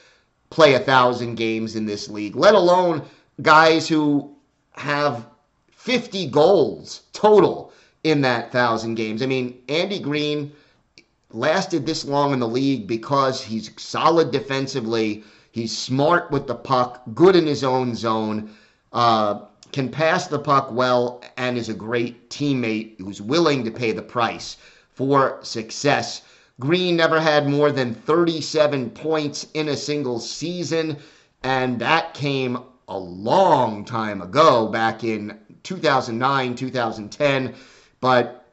play 0.57 0.73
a 0.73 0.81
thousand 0.81 1.35
games 1.35 1.77
in 1.77 1.85
this 1.85 2.09
league, 2.09 2.35
let 2.35 2.55
alone 2.55 3.03
guys 3.43 3.87
who 3.87 4.35
have 4.73 5.27
50 5.73 6.29
goals 6.31 7.03
total 7.13 7.75
in 8.05 8.23
that 8.23 8.53
thousand 8.53 8.95
games. 8.95 9.21
I 9.21 9.27
mean, 9.27 9.61
Andy 9.69 9.99
Greene 9.99 10.51
lasted 11.31 11.85
this 11.85 12.07
long 12.07 12.33
in 12.33 12.39
the 12.39 12.49
league 12.49 12.87
because 12.87 13.43
he's 13.43 13.71
solid 13.77 14.31
defensively, 14.31 15.25
he's 15.53 15.77
smart 15.77 16.31
with 16.31 16.47
the 16.47 16.55
puck, 16.55 17.03
good 17.13 17.37
in 17.37 17.47
his 17.47 17.63
own 17.63 17.95
zone, 17.95 18.49
uh, 18.95 19.41
can 19.73 19.91
pass 19.91 20.27
the 20.27 20.39
puck 20.39 20.73
well, 20.73 21.23
and 21.37 21.59
is 21.59 21.69
a 21.69 21.75
great 21.75 22.31
teammate 22.31 22.99
who's 22.99 23.21
willing 23.21 23.63
to 23.63 23.71
pay 23.71 23.93
the 23.93 24.01
price 24.01 24.57
for 24.95 25.39
success. 25.43 26.23
Greene 26.59 26.97
never 26.97 27.21
had 27.21 27.49
more 27.49 27.71
than 27.71 27.95
37 27.95 28.91
points 28.91 29.47
in 29.53 29.69
a 29.69 29.77
single 29.77 30.19
season, 30.19 30.97
and 31.43 31.79
that 31.81 32.15
came 32.15 32.59
a 32.89 32.99
long 32.99 33.85
time 33.85 34.23
ago, 34.23 34.67
back 34.69 35.05
in 35.05 35.39
2009, 35.65 36.55
2010. 36.55 37.55
But 38.01 38.47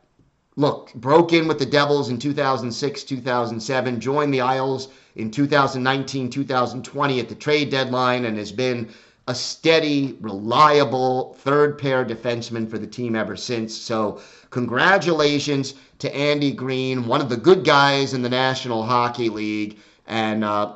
look, 0.57 0.93
broke 0.95 1.31
in 1.31 1.47
with 1.47 1.59
the 1.59 1.65
Devils 1.65 2.09
in 2.09 2.19
2006, 2.19 3.03
2007, 3.03 3.99
joined 4.01 4.33
the 4.33 4.41
Isles 4.41 4.89
in 5.15 5.31
2019, 5.31 6.29
2020 6.29 7.19
at 7.19 7.29
the 7.29 7.35
trade 7.35 7.69
deadline, 7.69 8.25
and 8.25 8.37
has 8.37 8.51
been 8.51 8.89
a 9.27 9.35
steady, 9.35 10.17
reliable 10.19 11.35
third 11.39 11.77
pair 11.77 12.03
defenseman 12.03 12.69
for 12.69 12.77
the 12.77 12.87
team 12.87 13.15
ever 13.15 13.37
since. 13.37 13.75
So, 13.75 14.21
congratulations 14.49 15.75
to 15.99 16.13
Andy 16.13 16.51
Greene, 16.51 17.07
one 17.07 17.21
of 17.21 17.29
the 17.29 17.37
good 17.37 17.63
guys 17.63 18.13
in 18.13 18.21
the 18.21 18.29
National 18.29 18.83
Hockey 18.83 19.29
League, 19.29 19.77
and 20.07 20.43
uh, 20.43 20.73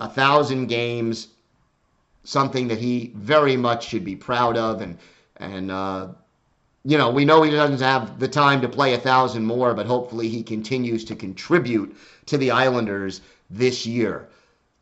a 0.00 0.08
thousand 0.08 0.66
games, 0.66 1.28
something 2.24 2.68
that 2.68 2.78
he 2.78 3.12
very 3.14 3.56
much 3.56 3.88
should 3.88 4.04
be 4.04 4.16
proud 4.16 4.56
of. 4.58 4.82
And 4.82 4.98
and 5.38 5.70
uh, 5.70 6.08
you 6.84 6.98
know, 6.98 7.10
we 7.10 7.24
know 7.24 7.42
he 7.42 7.50
doesn't 7.50 7.80
have 7.80 8.18
the 8.18 8.28
time 8.28 8.60
to 8.60 8.68
play 8.68 8.92
a 8.92 8.98
thousand 8.98 9.46
more, 9.46 9.72
but 9.72 9.86
hopefully 9.86 10.28
he 10.28 10.42
continues 10.42 11.04
to 11.06 11.16
contribute 11.16 11.96
to 12.26 12.36
the 12.36 12.50
Islanders 12.50 13.22
this 13.48 13.86
year. 13.86 14.28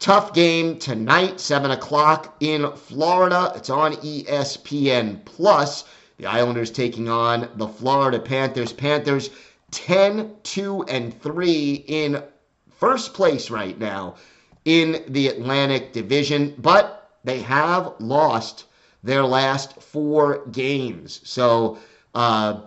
Tough 0.00 0.32
game 0.32 0.78
tonight, 0.78 1.38
7 1.38 1.72
o'clock 1.72 2.34
in 2.40 2.72
Florida. 2.74 3.52
It's 3.54 3.68
on 3.68 3.92
ESPN 3.96 5.22
Plus. 5.26 5.84
The 6.16 6.24
Islanders 6.24 6.70
taking 6.70 7.10
on 7.10 7.50
the 7.56 7.68
Florida 7.68 8.18
Panthers. 8.18 8.72
Panthers 8.72 9.28
10 9.72 10.36
2 10.42 10.84
and 10.84 11.20
3 11.20 11.84
in 11.86 12.22
first 12.70 13.12
place 13.12 13.50
right 13.50 13.78
now 13.78 14.14
in 14.64 15.04
the 15.08 15.28
Atlantic 15.28 15.92
Division, 15.92 16.54
but 16.56 17.10
they 17.22 17.42
have 17.42 17.92
lost 17.98 18.64
their 19.02 19.22
last 19.22 19.82
four 19.82 20.46
games. 20.46 21.20
So 21.24 21.78
uh, 22.14 22.62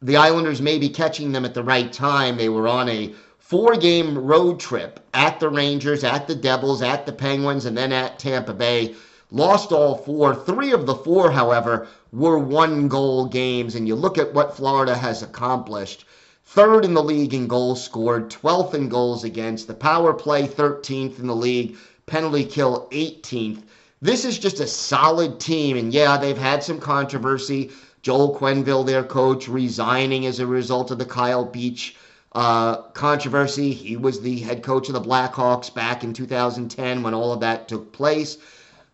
the 0.00 0.16
Islanders 0.16 0.62
may 0.62 0.78
be 0.78 0.88
catching 0.88 1.32
them 1.32 1.44
at 1.44 1.52
the 1.52 1.62
right 1.62 1.92
time. 1.92 2.38
They 2.38 2.48
were 2.48 2.66
on 2.66 2.88
a 2.88 3.14
four 3.48 3.76
game 3.76 4.18
road 4.18 4.58
trip 4.58 4.98
at 5.14 5.38
the 5.38 5.48
Rangers, 5.48 6.02
at 6.02 6.26
the 6.26 6.34
Devils, 6.34 6.82
at 6.82 7.06
the 7.06 7.12
Penguins, 7.12 7.64
and 7.64 7.78
then 7.78 7.92
at 7.92 8.18
Tampa 8.18 8.52
Bay. 8.52 8.96
Lost 9.30 9.70
all 9.70 9.94
four. 9.98 10.34
Three 10.34 10.72
of 10.72 10.84
the 10.84 10.96
four, 10.96 11.30
however, 11.30 11.86
were 12.12 12.40
one 12.40 12.88
goal 12.88 13.26
games. 13.26 13.76
And 13.76 13.86
you 13.86 13.94
look 13.94 14.18
at 14.18 14.34
what 14.34 14.56
Florida 14.56 14.96
has 14.96 15.22
accomplished 15.22 16.04
third 16.44 16.84
in 16.84 16.94
the 16.94 17.02
league 17.02 17.34
in 17.34 17.46
goals 17.46 17.84
scored, 17.84 18.30
12th 18.30 18.74
in 18.74 18.88
goals 18.88 19.22
against, 19.22 19.68
the 19.68 19.74
power 19.74 20.12
play 20.12 20.48
13th 20.48 21.20
in 21.20 21.28
the 21.28 21.36
league, 21.36 21.76
penalty 22.06 22.44
kill 22.44 22.88
18th. 22.90 23.62
This 24.02 24.24
is 24.24 24.40
just 24.40 24.58
a 24.58 24.66
solid 24.66 25.38
team. 25.38 25.76
And 25.76 25.94
yeah, 25.94 26.16
they've 26.16 26.36
had 26.36 26.64
some 26.64 26.80
controversy. 26.80 27.70
Joel 28.02 28.36
Quenneville, 28.36 28.86
their 28.86 29.04
coach, 29.04 29.46
resigning 29.46 30.26
as 30.26 30.40
a 30.40 30.46
result 30.48 30.90
of 30.90 30.98
the 30.98 31.04
Kyle 31.04 31.44
Beach 31.44 31.94
uh, 32.36 32.82
controversy. 32.92 33.72
He 33.72 33.96
was 33.96 34.20
the 34.20 34.38
head 34.40 34.62
coach 34.62 34.88
of 34.88 34.94
the 34.94 35.00
Blackhawks 35.00 35.72
back 35.72 36.04
in 36.04 36.12
2010 36.12 37.02
when 37.02 37.14
all 37.14 37.32
of 37.32 37.40
that 37.40 37.66
took 37.66 37.92
place. 37.92 38.36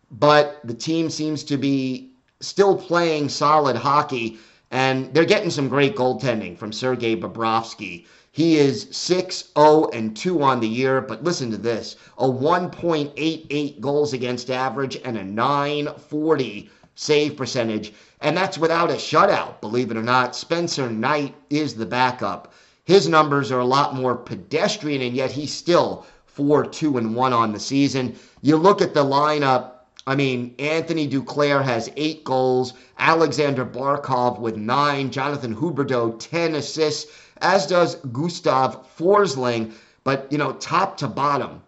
But 0.09 0.61
the 0.63 0.73
team 0.73 1.09
seems 1.09 1.43
to 1.45 1.57
be 1.57 2.13
still 2.39 2.77
playing 2.77 3.27
solid 3.27 3.75
hockey, 3.75 4.37
and 4.71 5.13
they're 5.13 5.25
getting 5.25 5.49
some 5.49 5.67
great 5.67 5.93
goaltending 5.93 6.57
from 6.57 6.71
Sergei 6.71 7.17
Bobrovsky. 7.17 8.05
He 8.31 8.55
is 8.55 8.87
6 8.91 9.49
0 9.57 9.89
and 9.91 10.15
2 10.15 10.41
on 10.41 10.61
the 10.61 10.67
year, 10.67 11.01
but 11.01 11.25
listen 11.25 11.51
to 11.51 11.57
this 11.57 11.97
a 12.17 12.25
1.88 12.25 13.81
goals 13.81 14.13
against 14.13 14.49
average 14.51 14.95
and 15.03 15.17
a 15.17 15.23
940 15.23 16.69
save 16.95 17.35
percentage. 17.35 17.91
And 18.21 18.37
that's 18.37 18.57
without 18.57 18.89
a 18.89 18.95
shutout, 18.95 19.59
believe 19.59 19.91
it 19.91 19.97
or 19.97 20.01
not. 20.01 20.33
Spencer 20.33 20.89
Knight 20.89 21.35
is 21.49 21.75
the 21.75 21.85
backup. 21.85 22.53
His 22.85 23.07
numbers 23.07 23.49
are 23.49 23.59
a 23.59 23.65
lot 23.65 23.95
more 23.95 24.15
pedestrian, 24.15 25.01
and 25.01 25.15
yet 25.15 25.31
he's 25.31 25.53
still 25.53 26.05
4 26.25 26.65
2 26.65 26.97
and 26.97 27.15
1 27.15 27.31
on 27.31 27.53
the 27.53 27.59
season. 27.59 28.15
You 28.41 28.57
look 28.57 28.81
at 28.81 28.93
the 28.93 29.05
lineup. 29.05 29.71
I 30.05 30.15
mean, 30.15 30.53
Anthony 30.59 31.07
Duclair 31.07 31.63
has 31.63 31.89
eight 31.95 32.25
goals, 32.25 32.73
Alexander 32.99 33.65
Barkov 33.65 34.37
with 34.37 34.57
nine, 34.57 35.11
Jonathan 35.11 35.55
Huberdeau 35.55 36.19
10 36.19 36.55
assists, 36.55 37.09
as 37.37 37.65
does 37.65 37.95
Gustav 38.11 38.85
Forsling. 38.97 39.71
But, 40.03 40.27
you 40.29 40.37
know, 40.37 40.51
top 40.53 40.97
to 40.97 41.07
bottom, 41.07 41.61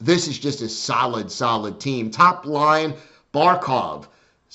this 0.00 0.28
is 0.28 0.38
just 0.38 0.62
a 0.62 0.68
solid, 0.68 1.32
solid 1.32 1.80
team. 1.80 2.12
Top 2.12 2.46
line, 2.46 2.94
Barkov, 3.32 4.06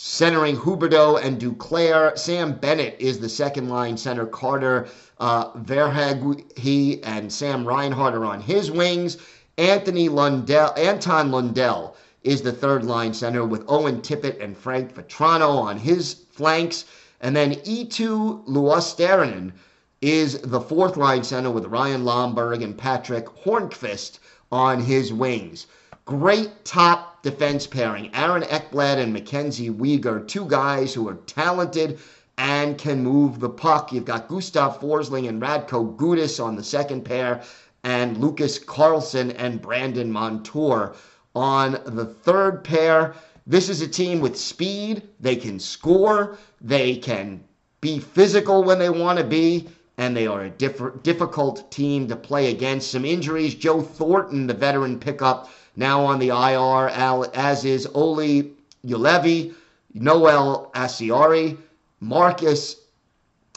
centering 0.02 0.56
Huberdeau 0.56 1.22
and 1.22 1.42
Duclair. 1.42 2.18
Sam 2.18 2.54
Bennett 2.54 2.96
is 3.00 3.20
the 3.20 3.28
second 3.28 3.68
line 3.68 3.98
center. 3.98 4.26
Carter 4.26 4.88
uh, 5.20 5.52
Verhaeghe 5.52 7.02
and 7.04 7.30
Sam 7.30 7.68
Reinhart 7.68 8.16
are 8.16 8.24
on 8.24 8.40
his 8.40 8.72
wings. 8.72 9.18
Anthony 9.58 10.08
Lundell, 10.08 10.74
Anton 10.78 11.32
Lundell 11.32 11.98
is 12.24 12.42
the 12.42 12.54
third 12.54 12.86
line 12.86 13.14
center 13.14 13.44
with 13.44 13.66
Owen 13.68 14.02
Tippett 14.02 14.42
and 14.42 14.58
Frank 14.58 14.96
Vatrano 14.96 15.50
on 15.50 15.78
his 15.78 16.14
flanks. 16.32 16.86
And 17.20 17.36
then 17.36 17.56
Eetu 17.56 18.48
Luostarinen 18.48 19.52
is 20.00 20.40
the 20.40 20.62
fourth 20.62 20.96
line 20.96 21.26
center 21.26 21.52
with 21.52 21.66
Ryan 21.66 22.06
Lomberg 22.06 22.64
and 22.64 22.78
Patrick 22.78 23.26
Hornqvist 23.26 24.20
on 24.50 24.80
his 24.80 25.12
wings. 25.12 25.68
Great 26.10 26.66
top 26.66 27.22
defense 27.22 27.68
pairing. 27.68 28.10
Aaron 28.16 28.42
Ekblad 28.42 28.98
and 28.98 29.14
Mackenzie 29.14 29.70
Weegar, 29.70 30.28
two 30.28 30.44
guys 30.48 30.92
who 30.92 31.08
are 31.08 31.20
talented 31.28 32.00
and 32.40 32.80
can 32.80 33.04
move 33.04 33.40
the 33.40 33.48
puck. 33.48 33.94
You've 33.94 34.06
got 34.06 34.28
Gustav 34.28 34.80
Forsling 34.80 35.30
and 35.30 35.40
Radko 35.40 35.96
Gudas 35.98 36.44
on 36.44 36.56
the 36.56 36.64
second 36.64 37.06
pair, 37.06 37.44
and 37.84 38.18
Lucas 38.18 38.58
Carlsson 38.58 39.36
and 39.38 39.62
Brandon 39.62 40.12
Montour 40.12 40.96
on 41.36 41.74
the 41.86 42.06
third 42.06 42.64
pair. 42.64 43.14
This 43.46 43.70
is 43.70 43.82
a 43.82 43.88
team 43.88 44.20
with 44.20 44.36
speed. 44.36 45.04
They 45.20 45.36
can 45.36 45.60
score. 45.60 46.40
They 46.60 46.96
can 46.96 47.44
be 47.82 48.00
physical 48.00 48.64
when 48.64 48.80
they 48.80 48.90
want 48.90 49.20
to 49.20 49.24
be 49.24 49.68
and 50.00 50.16
they 50.16 50.26
are 50.26 50.46
a 50.46 50.50
diff- 50.50 51.04
difficult 51.04 51.70
team 51.72 52.08
to 52.08 52.16
play 52.16 52.50
against. 52.50 52.90
Some 52.90 53.04
injuries. 53.04 53.54
Joe 53.54 53.82
Thornton, 53.82 54.48
the 54.48 54.54
veteran 54.54 54.98
pickup, 54.98 55.50
now 55.80 56.04
on 56.04 56.20
the 56.20 56.28
IR, 56.28 56.90
as 57.34 57.64
is 57.64 57.88
Olli 57.96 58.52
Juolevi, 58.86 59.54
Noel 59.94 60.70
Acciari, 60.76 61.58
Markus 62.02 62.76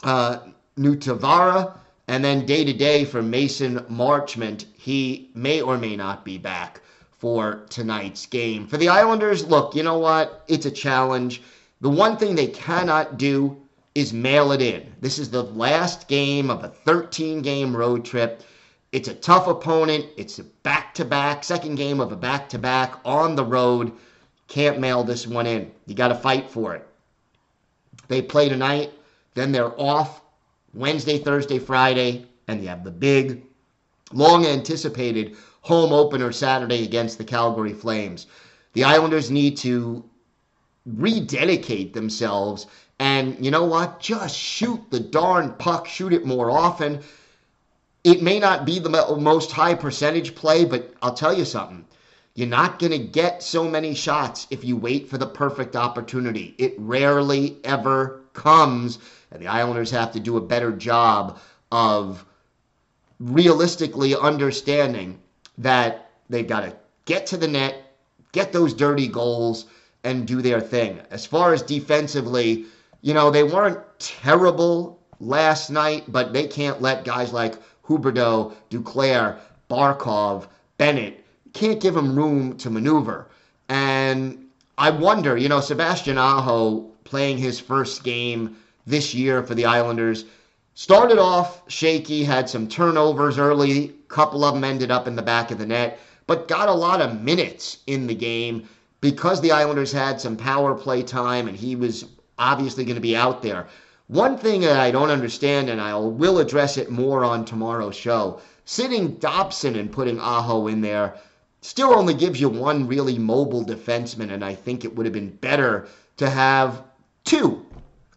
uh, 0.03 0.39
Nutivaara, 0.77 1.77
and 2.07 2.23
then 2.23 2.45
day 2.45 2.63
to 2.63 2.73
day 2.73 3.03
for 3.03 3.21
Mason 3.21 3.79
Marchment. 3.81 4.65
He 4.73 5.31
may 5.35 5.61
or 5.61 5.77
may 5.77 5.97
not 5.97 6.23
be 6.23 6.37
back 6.37 6.81
for 7.11 7.65
tonight's 7.69 8.25
game. 8.25 8.67
For 8.67 8.77
the 8.77 8.89
Islanders, 8.89 9.45
look, 9.45 9.75
you 9.75 9.83
know 9.83 9.97
what? 9.97 10.43
It's 10.47 10.65
a 10.65 10.71
challenge. 10.71 11.41
The 11.81 11.89
one 11.89 12.15
thing 12.15 12.35
they 12.35 12.47
cannot 12.47 13.17
do 13.17 13.57
is 13.95 14.13
mail 14.13 14.53
it 14.53 14.61
in. 14.61 14.93
This 15.01 15.19
is 15.19 15.29
the 15.29 15.43
last 15.43 16.07
game 16.07 16.49
of 16.49 16.63
a 16.63 16.69
13 16.69 17.41
game 17.41 17.75
road 17.75 18.05
trip. 18.05 18.43
It's 18.93 19.07
a 19.07 19.15
tough 19.15 19.47
opponent. 19.47 20.05
It's 20.17 20.37
a 20.37 20.43
back 20.43 20.93
to 20.93 21.03
back, 21.03 21.43
second 21.43 21.75
game 21.75 21.99
of 21.99 22.11
a 22.11 22.15
back 22.15 22.47
to 22.49 22.59
back 22.59 22.93
on 23.03 23.35
the 23.35 23.43
road. 23.43 23.91
Can't 24.47 24.79
mail 24.79 25.03
this 25.03 25.25
one 25.25 25.47
in. 25.47 25.71
You 25.87 25.95
got 25.95 26.09
to 26.09 26.15
fight 26.15 26.47
for 26.47 26.75
it. 26.75 26.87
They 28.07 28.21
play 28.21 28.49
tonight, 28.49 28.91
then 29.33 29.51
they're 29.51 29.79
off 29.81 30.21
Wednesday, 30.75 31.17
Thursday, 31.17 31.57
Friday, 31.57 32.27
and 32.47 32.61
they 32.61 32.67
have 32.67 32.83
the 32.83 32.91
big, 32.91 33.43
long 34.11 34.45
anticipated 34.45 35.37
home 35.61 35.91
opener 35.91 36.31
Saturday 36.31 36.83
against 36.83 37.17
the 37.17 37.23
Calgary 37.23 37.73
Flames. 37.73 38.27
The 38.73 38.83
Islanders 38.83 39.31
need 39.31 39.57
to 39.57 40.03
rededicate 40.85 41.93
themselves 41.93 42.67
and 42.99 43.43
you 43.43 43.51
know 43.51 43.63
what? 43.65 43.99
Just 43.99 44.37
shoot 44.37 44.79
the 44.91 44.99
darn 44.99 45.53
puck, 45.55 45.87
shoot 45.87 46.13
it 46.13 46.25
more 46.25 46.51
often. 46.51 47.01
It 48.03 48.21
may 48.21 48.37
not 48.37 48.65
be 48.65 48.79
the 48.79 48.89
most 48.89 49.51
high 49.51 49.75
percentage 49.75 50.35
play, 50.35 50.65
but 50.65 50.93
I'll 51.01 51.13
tell 51.13 51.33
you 51.33 51.45
something. 51.45 51.85
You're 52.35 52.47
not 52.47 52.79
going 52.79 52.91
to 52.91 52.97
get 52.97 53.43
so 53.43 53.63
many 53.63 53.93
shots 53.95 54.47
if 54.49 54.65
you 54.65 54.75
wait 54.75 55.07
for 55.09 55.17
the 55.17 55.27
perfect 55.27 55.75
opportunity. 55.75 56.55
It 56.57 56.73
rarely 56.77 57.57
ever 57.63 58.21
comes. 58.33 58.99
And 59.31 59.41
the 59.41 59.47
Islanders 59.47 59.91
have 59.91 60.11
to 60.13 60.19
do 60.19 60.37
a 60.37 60.41
better 60.41 60.71
job 60.71 61.39
of 61.71 62.25
realistically 63.19 64.15
understanding 64.15 65.19
that 65.59 66.11
they've 66.29 66.47
got 66.47 66.61
to 66.61 66.75
get 67.05 67.25
to 67.27 67.37
the 67.37 67.47
net, 67.47 67.75
get 68.31 68.51
those 68.51 68.73
dirty 68.73 69.07
goals, 69.07 69.67
and 70.03 70.27
do 70.27 70.41
their 70.41 70.59
thing. 70.59 70.99
As 71.11 71.25
far 71.25 71.53
as 71.53 71.61
defensively, 71.61 72.65
you 73.01 73.13
know, 73.13 73.31
they 73.31 73.43
weren't 73.43 73.79
terrible 73.99 74.99
last 75.19 75.69
night, 75.69 76.03
but 76.07 76.33
they 76.33 76.47
can't 76.47 76.81
let 76.81 77.05
guys 77.05 77.31
like 77.31 77.53
Huberdeau, 77.87 78.53
Duclair, 78.69 79.37
Barkov, 79.69 80.47
Bennett, 80.77 81.23
can't 81.53 81.81
give 81.81 81.95
him 81.95 82.15
room 82.15 82.57
to 82.57 82.69
maneuver. 82.69 83.27
And 83.69 84.47
I 84.77 84.89
wonder, 84.89 85.37
you 85.37 85.49
know, 85.49 85.59
Sebastian 85.59 86.17
Aho 86.17 86.89
playing 87.03 87.37
his 87.37 87.59
first 87.59 88.03
game 88.03 88.57
this 88.85 89.13
year 89.13 89.43
for 89.43 89.55
the 89.55 89.65
Islanders 89.65 90.25
started 90.75 91.19
off 91.19 91.61
shaky, 91.67 92.23
had 92.23 92.49
some 92.49 92.67
turnovers 92.67 93.37
early, 93.37 93.89
a 93.89 93.93
couple 94.07 94.43
of 94.43 94.53
them 94.53 94.63
ended 94.63 94.91
up 94.91 95.07
in 95.07 95.15
the 95.15 95.21
back 95.21 95.51
of 95.51 95.57
the 95.57 95.65
net, 95.65 95.99
but 96.25 96.47
got 96.47 96.69
a 96.69 96.73
lot 96.73 97.01
of 97.01 97.21
minutes 97.21 97.77
in 97.87 98.07
the 98.07 98.15
game 98.15 98.67
because 99.01 99.41
the 99.41 99.51
Islanders 99.51 99.91
had 99.91 100.19
some 100.19 100.37
power 100.37 100.73
play 100.73 101.03
time 101.03 101.47
and 101.47 101.57
he 101.57 101.75
was 101.75 102.05
obviously 102.39 102.85
going 102.85 102.95
to 102.95 103.01
be 103.01 103.15
out 103.15 103.41
there. 103.41 103.67
One 104.07 104.37
thing 104.37 104.61
that 104.61 104.79
I 104.79 104.91
don't 104.91 105.09
understand, 105.09 105.69
and 105.69 105.79
I 105.79 105.95
will 105.95 106.39
address 106.39 106.77
it 106.77 106.91
more 106.91 107.23
on 107.23 107.45
tomorrow's 107.45 107.95
show, 107.95 108.41
sitting 108.65 109.15
Dobson 109.15 109.75
and 109.75 109.91
putting 109.91 110.19
Aho 110.19 110.67
in 110.67 110.81
there 110.81 111.15
still 111.61 111.93
only 111.93 112.13
gives 112.13 112.41
you 112.41 112.49
one 112.49 112.85
really 112.85 113.17
mobile 113.17 113.65
defenseman, 113.65 114.31
and 114.31 114.43
I 114.43 114.55
think 114.55 114.83
it 114.83 114.93
would 114.93 115.05
have 115.05 115.13
been 115.13 115.29
better 115.29 115.87
to 116.17 116.29
have 116.29 116.83
two 117.23 117.65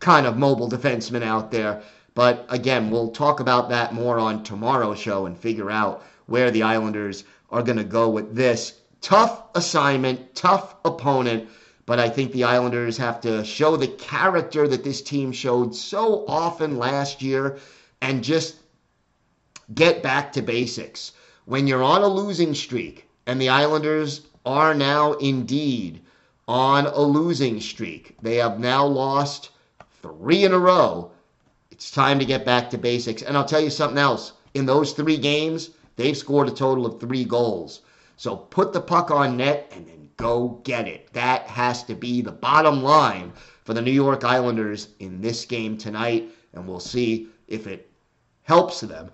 kind 0.01 0.27
of 0.27 0.37
mobile 0.37 0.68
defensemen 0.68 1.22
out 1.22 1.53
there. 1.53 1.83
But 2.14 2.46
again, 2.49 2.90
we'll 2.90 3.11
talk 3.11 3.38
about 3.38 3.68
that 3.68 3.94
more 3.94 4.18
on 4.18 4.42
tomorrow's 4.42 4.99
show 4.99 5.27
and 5.27 5.38
figure 5.38 5.70
out 5.70 6.03
where 6.27 6.51
the 6.51 6.64
Islanders 6.64 7.22
are 7.51 7.62
going 7.62 7.79
to 7.79 7.85
go 7.85 8.09
with 8.09 8.35
this. 8.35 8.81
Tough 9.01 9.42
assignment, 9.55 10.35
tough 10.35 10.75
opponent. 10.85 11.49
But 11.87 12.01
I 12.01 12.09
think 12.09 12.33
the 12.33 12.44
Islanders 12.44 12.96
have 12.96 13.20
to 13.20 13.44
show 13.44 13.77
the 13.77 13.87
character 13.87 14.66
that 14.66 14.83
this 14.83 15.01
team 15.01 15.31
showed 15.31 15.75
so 15.75 16.25
often 16.27 16.79
last 16.79 17.22
year 17.22 17.59
and 18.03 18.25
just 18.25 18.57
get 19.72 20.03
back 20.03 20.33
to 20.33 20.42
basics. 20.42 21.12
When 21.44 21.68
you're 21.68 21.85
on 21.85 22.03
a 22.03 22.09
losing 22.09 22.55
streak, 22.55 23.07
and 23.27 23.40
the 23.40 23.49
Islanders 23.49 24.22
are 24.44 24.75
now 24.75 25.12
indeed 25.14 26.01
on 26.49 26.87
a 26.87 27.01
losing 27.01 27.61
streak, 27.61 28.16
they 28.22 28.37
have 28.37 28.61
now 28.61 28.87
lost 28.87 29.51
three 30.03 30.44
in 30.44 30.53
a 30.53 30.59
row. 30.59 31.11
It's 31.70 31.90
time 31.90 32.18
to 32.20 32.25
get 32.25 32.44
back 32.44 32.70
to 32.70 32.79
basics. 32.79 33.22
And 33.22 33.37
I'll 33.37 33.44
tell 33.44 33.61
you 33.61 33.70
something 33.70 33.99
else. 33.99 34.33
In 34.55 34.66
those 34.66 34.92
three 34.92 35.18
games, 35.18 35.70
they've 35.96 36.16
scored 36.16 36.49
a 36.49 36.53
total 36.53 36.87
of 36.87 37.01
three 37.01 37.25
goals. 37.25 37.83
So 38.16 38.37
put 38.37 38.72
the 38.72 38.81
puck 38.81 39.11
on 39.11 39.37
net 39.37 39.70
and 39.75 39.87
then 39.87 40.06
go 40.16 40.61
get 40.64 40.88
it. 40.88 41.12
That 41.12 41.46
has 41.46 41.83
to 41.85 41.94
be 41.94 42.22
the 42.22 42.33
bottom 42.33 42.83
line 42.83 43.33
for 43.64 43.74
the 43.74 43.83
New 43.83 43.92
York 43.92 44.24
Islanders 44.24 44.88
in 44.98 45.20
this 45.20 45.44
game 45.44 45.76
tonight, 45.76 46.31
and 46.52 46.66
we'll 46.66 46.81
see 46.81 47.29
if 47.48 47.66
it 47.66 47.90
helps 48.42 48.81
them. 48.81 49.11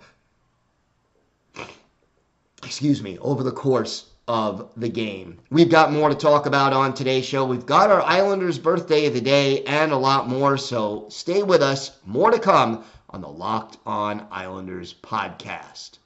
Excuse 2.63 3.01
me, 3.01 3.17
over 3.19 3.43
the 3.43 3.51
course 3.51 4.11
of 4.27 4.71
the 4.77 4.87
game. 4.87 5.39
We've 5.49 5.69
got 5.69 5.91
more 5.91 6.07
to 6.07 6.15
talk 6.15 6.45
about 6.45 6.71
on 6.71 6.93
today's 6.93 7.25
show. 7.25 7.45
We've 7.45 7.65
got 7.65 7.91
our 7.91 8.01
Islanders 8.01 8.57
birthday 8.57 9.07
of 9.07 9.13
the 9.13 9.21
day 9.21 9.63
and 9.63 9.91
a 9.91 9.97
lot 9.97 10.29
more, 10.29 10.57
so 10.57 11.07
stay 11.09 11.43
with 11.43 11.61
us. 11.61 11.99
More 12.05 12.31
to 12.31 12.39
come 12.39 12.85
on 13.09 13.21
the 13.21 13.27
Locked 13.27 13.77
On 13.85 14.25
Islanders 14.31 14.93
podcast. 14.93 15.97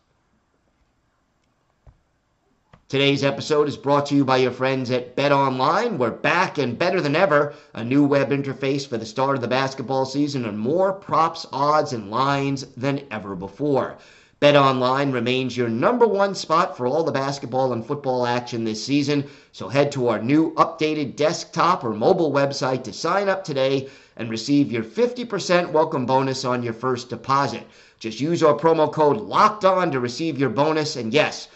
Today's 2.90 3.22
episode 3.22 3.68
is 3.68 3.76
brought 3.76 4.06
to 4.06 4.16
you 4.16 4.24
by 4.24 4.38
your 4.38 4.52
friends 4.52 4.92
at 4.92 5.14
Bet 5.14 5.34
Online. 5.34 5.98
We're 5.98 6.10
back 6.10 6.58
and 6.58 6.80
better 6.80 7.02
than 7.02 7.18
ever. 7.18 7.54
A 7.74 7.84
new 7.84 8.06
web 8.06 8.30
interface 8.30 8.88
for 8.88 8.96
the 8.96 9.06
start 9.06 9.36
of 9.36 9.42
the 9.42 9.48
basketball 9.50 10.06
season 10.06 10.46
and 10.46 10.58
more 10.58 10.94
props, 10.94 11.46
odds, 11.52 11.92
and 11.92 12.10
lines 12.10 12.66
than 12.78 13.06
ever 13.12 13.36
before. 13.36 13.98
Bet 14.40 14.56
Online 14.56 15.12
remains 15.12 15.58
your 15.58 15.68
number 15.68 16.08
one 16.08 16.34
spot 16.34 16.78
for 16.78 16.88
all 16.88 17.04
the 17.04 17.12
basketball 17.12 17.74
and 17.74 17.86
football 17.86 18.26
action 18.26 18.64
this 18.64 18.86
season. 18.86 19.26
So 19.52 19.68
head 19.68 19.92
to 19.92 20.08
our 20.08 20.22
new 20.22 20.54
updated 20.54 21.18
desktop 21.18 21.84
or 21.84 21.94
mobile 21.94 22.32
website 22.32 22.86
to 22.86 22.94
sign 22.94 23.28
up 23.28 23.44
today 23.44 23.90
and 24.16 24.30
receive 24.30 24.72
your 24.72 24.84
50% 24.86 25.74
welcome 25.74 26.06
bonus 26.06 26.46
on 26.46 26.64
your 26.64 26.72
first 26.72 27.10
deposit. 27.10 27.68
Just 28.00 28.22
use 28.22 28.42
our 28.42 28.54
promo 28.54 28.90
code 28.90 29.18
LOCKED 29.18 29.66
ON 29.66 29.92
to 29.92 30.00
receive 30.00 30.40
your 30.40 30.50
bonus. 30.50 30.96
And 30.96 31.14
yes, 31.14 31.50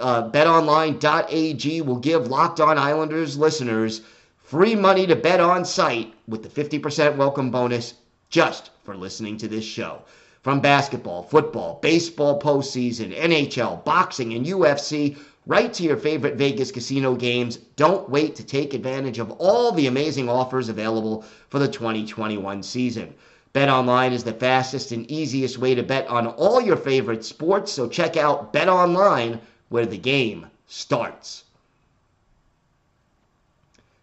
Uh, 0.00 0.28
betonline.ag 0.30 1.80
will 1.82 1.98
give 1.98 2.26
Locked 2.26 2.58
On 2.58 2.76
Islanders 2.76 3.38
listeners 3.38 4.00
free 4.42 4.74
money 4.74 5.06
to 5.06 5.14
bet 5.14 5.38
on 5.38 5.64
site 5.64 6.12
with 6.26 6.42
the 6.42 6.48
50% 6.48 7.16
welcome 7.16 7.52
bonus 7.52 7.94
just 8.30 8.70
for 8.82 8.96
listening 8.96 9.36
to 9.38 9.46
this 9.46 9.64
show. 9.64 10.02
From 10.42 10.60
basketball, 10.60 11.22
football, 11.22 11.78
baseball 11.80 12.40
postseason, 12.40 13.16
NHL, 13.16 13.84
boxing, 13.84 14.34
and 14.34 14.44
UFC, 14.44 15.16
right 15.46 15.72
to 15.72 15.84
your 15.84 15.96
favorite 15.96 16.34
Vegas 16.34 16.72
casino 16.72 17.14
games. 17.14 17.58
Don't 17.76 18.10
wait 18.10 18.34
to 18.34 18.44
take 18.44 18.74
advantage 18.74 19.20
of 19.20 19.30
all 19.32 19.70
the 19.70 19.86
amazing 19.86 20.28
offers 20.28 20.68
available 20.68 21.24
for 21.48 21.60
the 21.60 21.68
2021 21.68 22.62
season. 22.64 23.14
BetOnline 23.54 24.12
is 24.12 24.24
the 24.24 24.32
fastest 24.32 24.90
and 24.90 25.08
easiest 25.08 25.58
way 25.58 25.74
to 25.76 25.82
bet 25.82 26.08
on 26.08 26.26
all 26.26 26.60
your 26.60 26.76
favorite 26.76 27.24
sports, 27.24 27.70
so 27.72 27.88
check 27.88 28.16
out 28.16 28.52
BetOnline 28.52 29.38
where 29.68 29.86
the 29.86 29.96
game 29.96 30.46
starts. 30.66 31.44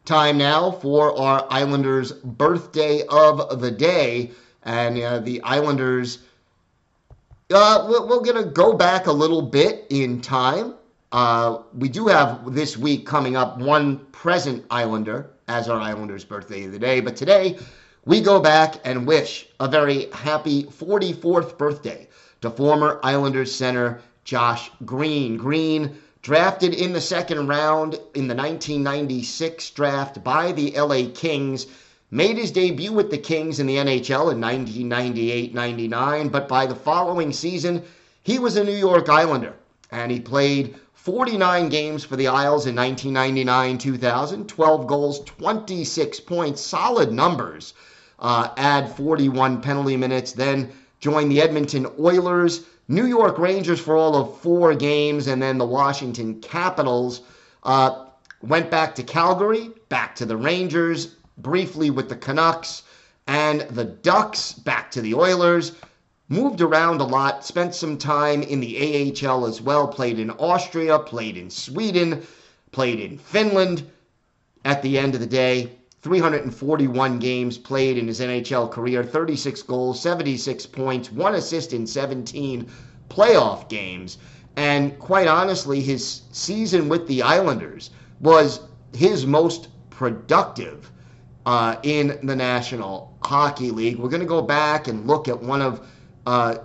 Time 0.05 0.37
now 0.37 0.71
for 0.71 1.17
our 1.19 1.45
Islanders' 1.49 2.11
birthday 2.11 3.03
of 3.07 3.61
the 3.61 3.71
day. 3.71 4.31
And 4.63 4.97
uh, 5.01 5.19
the 5.19 5.41
Islanders, 5.43 6.19
uh, 7.53 7.87
we're, 7.89 8.21
going 8.21 8.43
to 8.43 8.49
go 8.49 8.73
back 8.73 9.07
a 9.07 9.11
little 9.11 9.41
bit 9.41 9.85
in 9.89 10.21
time. 10.21 10.75
Uh, 11.11 11.59
we 11.77 11.89
do 11.89 12.07
have 12.07 12.53
this 12.53 12.77
week 12.77 13.05
coming 13.05 13.35
up 13.35 13.57
one 13.59 13.99
present 14.11 14.65
Islander 14.71 15.29
as 15.47 15.67
our 15.67 15.79
Islanders' 15.79 16.23
birthday 16.23 16.65
of 16.65 16.71
the 16.71 16.79
day. 16.79 16.99
But 16.99 17.15
today, 17.15 17.57
we 18.05 18.19
go 18.19 18.39
back 18.39 18.75
and 18.83 19.05
wish 19.05 19.47
a 19.59 19.67
very 19.67 20.09
happy 20.11 20.63
44th 20.63 21.57
birthday 21.57 22.07
to 22.41 22.49
former 22.49 22.99
Islanders 23.03 23.53
center 23.53 24.01
Josh 24.23 24.71
Green. 24.85 25.37
Green, 25.37 25.97
drafted 26.23 26.73
in 26.73 26.93
the 26.93 27.01
second 27.01 27.47
round 27.47 27.93
in 28.15 28.27
the 28.27 28.35
1996 28.35 29.69
draft 29.71 30.23
by 30.23 30.51
the 30.51 30.71
LA 30.71 31.11
Kings, 31.13 31.67
made 32.09 32.37
his 32.37 32.51
debut 32.51 32.91
with 32.91 33.11
the 33.11 33.17
Kings 33.17 33.59
in 33.59 33.67
the 33.67 33.77
NHL 33.77 34.31
in 34.31 34.41
1998 34.41 35.53
99, 35.53 36.29
but 36.29 36.47
by 36.47 36.65
the 36.65 36.75
following 36.75 37.31
season, 37.31 37.83
he 38.23 38.39
was 38.39 38.57
a 38.57 38.63
New 38.63 38.71
York 38.75 39.09
Islander 39.09 39.53
and 39.91 40.11
he 40.11 40.19
played 40.19 40.75
49 41.03 41.69
games 41.69 42.03
for 42.03 42.15
the 42.15 42.27
Isles 42.27 42.67
in 42.67 42.75
1999 42.75 43.79
2000, 43.79 44.47
12 44.47 44.85
goals, 44.85 45.21
26 45.21 46.19
points, 46.19 46.61
solid 46.61 47.11
numbers. 47.11 47.73
Uh, 48.19 48.49
add 48.55 48.95
41 48.95 49.61
penalty 49.61 49.97
minutes, 49.97 50.31
then 50.33 50.71
join 50.99 51.27
the 51.27 51.41
Edmonton 51.41 51.87
Oilers, 51.99 52.65
New 52.87 53.07
York 53.07 53.39
Rangers 53.39 53.79
for 53.79 53.97
all 53.97 54.15
of 54.15 54.37
four 54.41 54.75
games, 54.75 55.25
and 55.25 55.41
then 55.41 55.57
the 55.57 55.65
Washington 55.65 56.39
Capitals. 56.39 57.21
Uh, 57.63 58.05
went 58.43 58.69
back 58.69 58.93
to 58.93 59.01
Calgary, 59.01 59.71
back 59.89 60.13
to 60.17 60.25
the 60.27 60.37
Rangers, 60.37 61.15
briefly 61.39 61.89
with 61.89 62.09
the 62.09 62.15
Canucks 62.15 62.83
and 63.25 63.61
the 63.71 63.85
Ducks, 63.85 64.53
back 64.53 64.91
to 64.91 65.01
the 65.01 65.15
Oilers. 65.15 65.71
Moved 66.31 66.61
around 66.61 67.01
a 67.01 67.03
lot, 67.03 67.43
spent 67.43 67.75
some 67.75 67.97
time 67.97 68.41
in 68.41 68.61
the 68.61 68.77
AHL 69.21 69.45
as 69.45 69.61
well, 69.61 69.85
played 69.85 70.17
in 70.17 70.31
Austria, 70.31 70.97
played 70.97 71.35
in 71.35 71.49
Sweden, 71.49 72.25
played 72.71 73.01
in 73.01 73.17
Finland. 73.17 73.83
At 74.63 74.81
the 74.81 74.97
end 74.97 75.13
of 75.13 75.19
the 75.19 75.27
day, 75.27 75.73
341 76.01 77.19
games 77.19 77.57
played 77.57 77.97
in 77.97 78.07
his 78.07 78.21
NHL 78.21 78.71
career, 78.71 79.03
36 79.03 79.61
goals, 79.63 79.99
76 79.99 80.67
points, 80.67 81.11
one 81.11 81.35
assist 81.35 81.73
in 81.73 81.85
17 81.85 82.65
playoff 83.09 83.67
games. 83.67 84.17
And 84.55 84.97
quite 84.99 85.27
honestly, 85.27 85.81
his 85.81 86.21
season 86.31 86.87
with 86.87 87.07
the 87.07 87.23
Islanders 87.23 87.89
was 88.21 88.61
his 88.95 89.25
most 89.25 89.67
productive 89.89 90.93
uh, 91.45 91.75
in 91.83 92.17
the 92.23 92.37
National 92.37 93.17
Hockey 93.21 93.69
League. 93.71 93.97
We're 93.97 94.07
going 94.07 94.21
to 94.21 94.25
go 94.25 94.41
back 94.41 94.87
and 94.87 95.05
look 95.05 95.27
at 95.27 95.43
one 95.43 95.61
of 95.61 95.85
uh, 96.25 96.55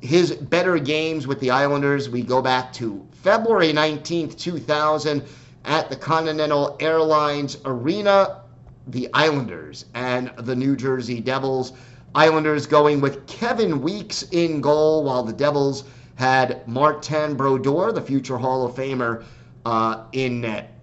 his 0.00 0.32
better 0.32 0.78
games 0.78 1.26
with 1.26 1.40
the 1.40 1.50
Islanders. 1.50 2.08
We 2.08 2.22
go 2.22 2.40
back 2.40 2.72
to 2.74 3.06
February 3.10 3.72
19th, 3.72 4.38
2000, 4.38 5.22
at 5.64 5.90
the 5.90 5.96
Continental 5.96 6.76
Airlines 6.80 7.58
Arena. 7.64 8.42
The 8.86 9.08
Islanders 9.12 9.84
and 9.94 10.32
the 10.38 10.56
New 10.56 10.74
Jersey 10.76 11.20
Devils. 11.20 11.72
Islanders 12.14 12.66
going 12.66 13.00
with 13.02 13.26
Kevin 13.26 13.82
Weeks 13.82 14.22
in 14.30 14.62
goal, 14.62 15.04
while 15.04 15.22
the 15.22 15.32
Devils 15.32 15.84
had 16.14 16.66
Martin 16.66 17.36
Brodeur, 17.36 17.92
the 17.92 18.00
future 18.00 18.38
Hall 18.38 18.64
of 18.64 18.74
Famer, 18.74 19.24
uh, 19.66 20.04
in 20.12 20.40
net. 20.40 20.74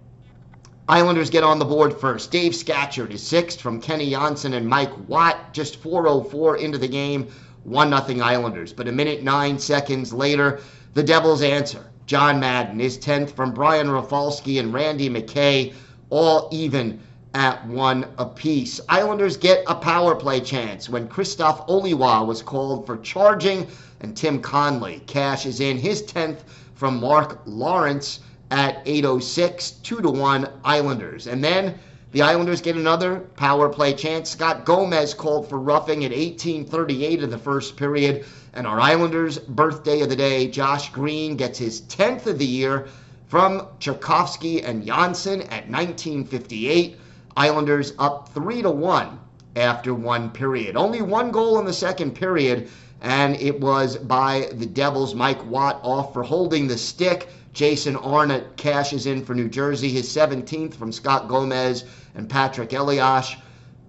Islanders 0.88 1.30
get 1.30 1.42
on 1.42 1.58
the 1.58 1.64
board 1.64 1.98
first. 1.98 2.30
Dave 2.30 2.54
Scatchard 2.54 3.12
is 3.12 3.20
sixth 3.20 3.60
from 3.60 3.80
Kenny 3.80 4.12
Jonsson 4.12 4.54
and 4.54 4.68
Mike 4.68 4.92
Watt, 5.08 5.52
just 5.52 5.82
4.04 5.82 6.60
into 6.60 6.78
the 6.78 6.86
game. 6.86 7.26
1 7.66 8.06
0 8.06 8.24
Islanders. 8.24 8.72
But 8.72 8.88
a 8.88 8.92
minute 8.92 9.22
nine 9.22 9.58
seconds 9.58 10.12
later, 10.12 10.60
the 10.94 11.02
Devils 11.02 11.42
answer. 11.42 11.84
John 12.06 12.38
Madden 12.38 12.80
is 12.80 12.96
10th 12.96 13.30
from 13.30 13.52
Brian 13.52 13.90
Rafalski 13.90 14.60
and 14.60 14.72
Randy 14.72 15.10
McKay, 15.10 15.74
all 16.08 16.48
even 16.52 17.00
at 17.34 17.66
one 17.66 18.06
apiece. 18.18 18.80
Islanders 18.88 19.36
get 19.36 19.64
a 19.66 19.74
power 19.74 20.14
play 20.14 20.40
chance 20.40 20.88
when 20.88 21.08
Christoph 21.08 21.66
Oliwa 21.66 22.24
was 22.24 22.40
called 22.40 22.86
for 22.86 22.98
charging, 22.98 23.66
and 24.00 24.16
Tim 24.16 24.40
Connolly 24.40 25.02
cashes 25.06 25.58
in 25.58 25.76
his 25.76 26.04
10th 26.04 26.38
from 26.74 27.00
Mark 27.00 27.40
Lawrence 27.44 28.20
at 28.52 28.80
806, 28.86 29.72
2 29.82 30.00
to 30.02 30.10
1 30.10 30.48
Islanders. 30.64 31.26
And 31.26 31.42
then 31.42 31.78
the 32.12 32.22
Islanders 32.22 32.60
get 32.60 32.76
another 32.76 33.20
power 33.36 33.68
play 33.68 33.92
chance. 33.92 34.30
Scott 34.30 34.64
Gomez 34.64 35.12
called 35.12 35.48
for 35.48 35.58
roughing 35.58 36.04
at 36.04 36.12
1838 36.12 37.24
of 37.24 37.30
the 37.30 37.38
first 37.38 37.76
period. 37.76 38.24
And 38.54 38.66
our 38.66 38.80
Islanders' 38.80 39.38
birthday 39.38 40.00
of 40.00 40.08
the 40.08 40.16
day, 40.16 40.48
Josh 40.48 40.90
Green, 40.90 41.36
gets 41.36 41.58
his 41.58 41.82
10th 41.82 42.26
of 42.26 42.38
the 42.38 42.46
year 42.46 42.86
from 43.26 43.66
Czerkawski 43.80 44.66
and 44.66 44.86
Jonsson 44.86 45.40
at 45.42 45.68
1958. 45.68 46.98
Islanders 47.36 47.92
up 47.98 48.30
3 48.32 48.62
to 48.62 48.70
1 48.70 49.18
after 49.56 49.92
one 49.92 50.30
period. 50.30 50.76
Only 50.76 51.02
one 51.02 51.30
goal 51.30 51.58
in 51.58 51.66
the 51.66 51.72
second 51.72 52.12
period, 52.12 52.68
and 53.02 53.36
it 53.36 53.60
was 53.60 53.96
by 53.96 54.48
the 54.52 54.66
Devils. 54.66 55.14
Mike 55.14 55.44
Watt 55.50 55.80
off 55.82 56.12
for 56.12 56.22
holding 56.22 56.68
the 56.68 56.78
stick. 56.78 57.28
Jason 57.56 57.96
Arnott 57.96 58.54
cashes 58.58 59.06
in 59.06 59.24
for 59.24 59.34
New 59.34 59.48
Jersey, 59.48 59.88
his 59.88 60.14
17th 60.14 60.74
from 60.74 60.92
Scott 60.92 61.26
Gomez 61.26 61.84
and 62.14 62.28
Patrik 62.28 62.78
Elias. 62.78 63.34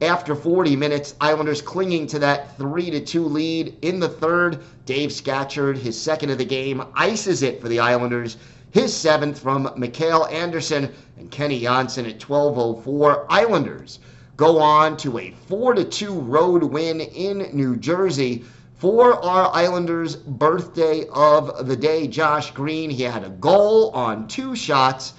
After 0.01 0.35
40 0.35 0.77
minutes, 0.77 1.15
Islanders 1.19 1.61
clinging 1.61 2.07
to 2.07 2.19
that 2.19 2.57
3 2.57 2.91
to 2.91 3.01
2 3.01 3.25
lead. 3.25 3.75
In 3.81 3.99
the 3.99 4.07
third, 4.07 4.59
Dave 4.85 5.11
Scatchard, 5.11 5.77
his 5.77 5.99
second 5.99 6.29
of 6.29 6.37
the 6.37 6.45
game, 6.45 6.81
ices 6.95 7.43
it 7.43 7.59
for 7.61 7.67
the 7.67 7.81
Islanders. 7.81 8.37
His 8.71 8.93
seventh 8.93 9.37
from 9.37 9.69
Mikael 9.75 10.27
Andersson 10.27 10.89
and 11.17 11.29
Kenny 11.29 11.61
Jonsson 11.61 12.07
at 12.07 12.21
12:04. 12.21 13.25
Islanders 13.29 13.99
go 14.37 14.59
on 14.59 14.95
to 14.95 15.17
a 15.17 15.35
4 15.47 15.73
to 15.73 15.83
2 15.83 16.13
road 16.13 16.63
win 16.63 17.01
in 17.01 17.49
New 17.51 17.75
Jersey 17.75 18.45
for 18.77 19.23
our 19.25 19.53
Islanders' 19.53 20.15
birthday 20.15 21.05
of 21.11 21.67
the 21.67 21.75
day. 21.75 22.07
Josh 22.07 22.51
Green, 22.51 22.89
he 22.89 23.03
had 23.03 23.23
a 23.23 23.29
goal 23.29 23.89
on 23.91 24.27
two 24.27 24.55
shots, 24.55 25.13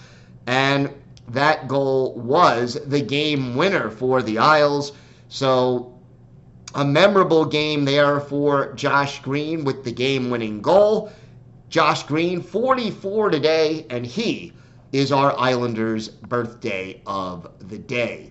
and 0.47 0.93
that 1.29 1.69
goal 1.69 2.15
was 2.15 2.79
the 2.87 3.01
game 3.01 3.57
winner 3.57 3.91
for 3.91 4.23
the 4.23 4.39
Isles. 4.39 4.93
So, 5.29 5.95
a 6.75 6.85
memorable 6.85 7.45
game 7.45 7.85
there 7.85 8.21
for 8.21 8.73
Josh 8.75 9.21
Green 9.23 9.65
with 9.65 9.85
the 9.85 9.93
game 9.93 10.31
winning 10.31 10.63
goal. 10.63 11.11
Josh 11.69 12.05
Green, 12.05 12.41
44 12.41 13.31
today, 13.31 13.87
and 13.91 14.07
he 14.07 14.53
is 14.93 15.13
our 15.13 15.39
Islanders' 15.39 16.09
birthday 16.09 17.03
of 17.07 17.47
the 17.69 17.79
day. 17.79 18.31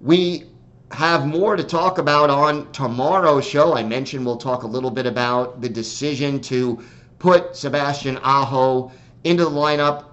We 0.00 0.44
have 0.92 1.26
more 1.26 1.56
to 1.56 1.62
talk 1.62 1.98
about 1.98 2.30
on 2.30 2.70
tomorrow's 2.72 3.46
show. 3.46 3.74
I 3.74 3.82
mentioned 3.82 4.26
we'll 4.26 4.36
talk 4.36 4.64
a 4.64 4.66
little 4.66 4.90
bit 4.90 5.06
about 5.06 5.60
the 5.60 5.68
decision 5.68 6.40
to 6.42 6.82
put 7.18 7.54
Sebastian 7.56 8.18
Aho 8.18 8.90
into 9.24 9.44
the 9.44 9.50
lineup 9.50 10.06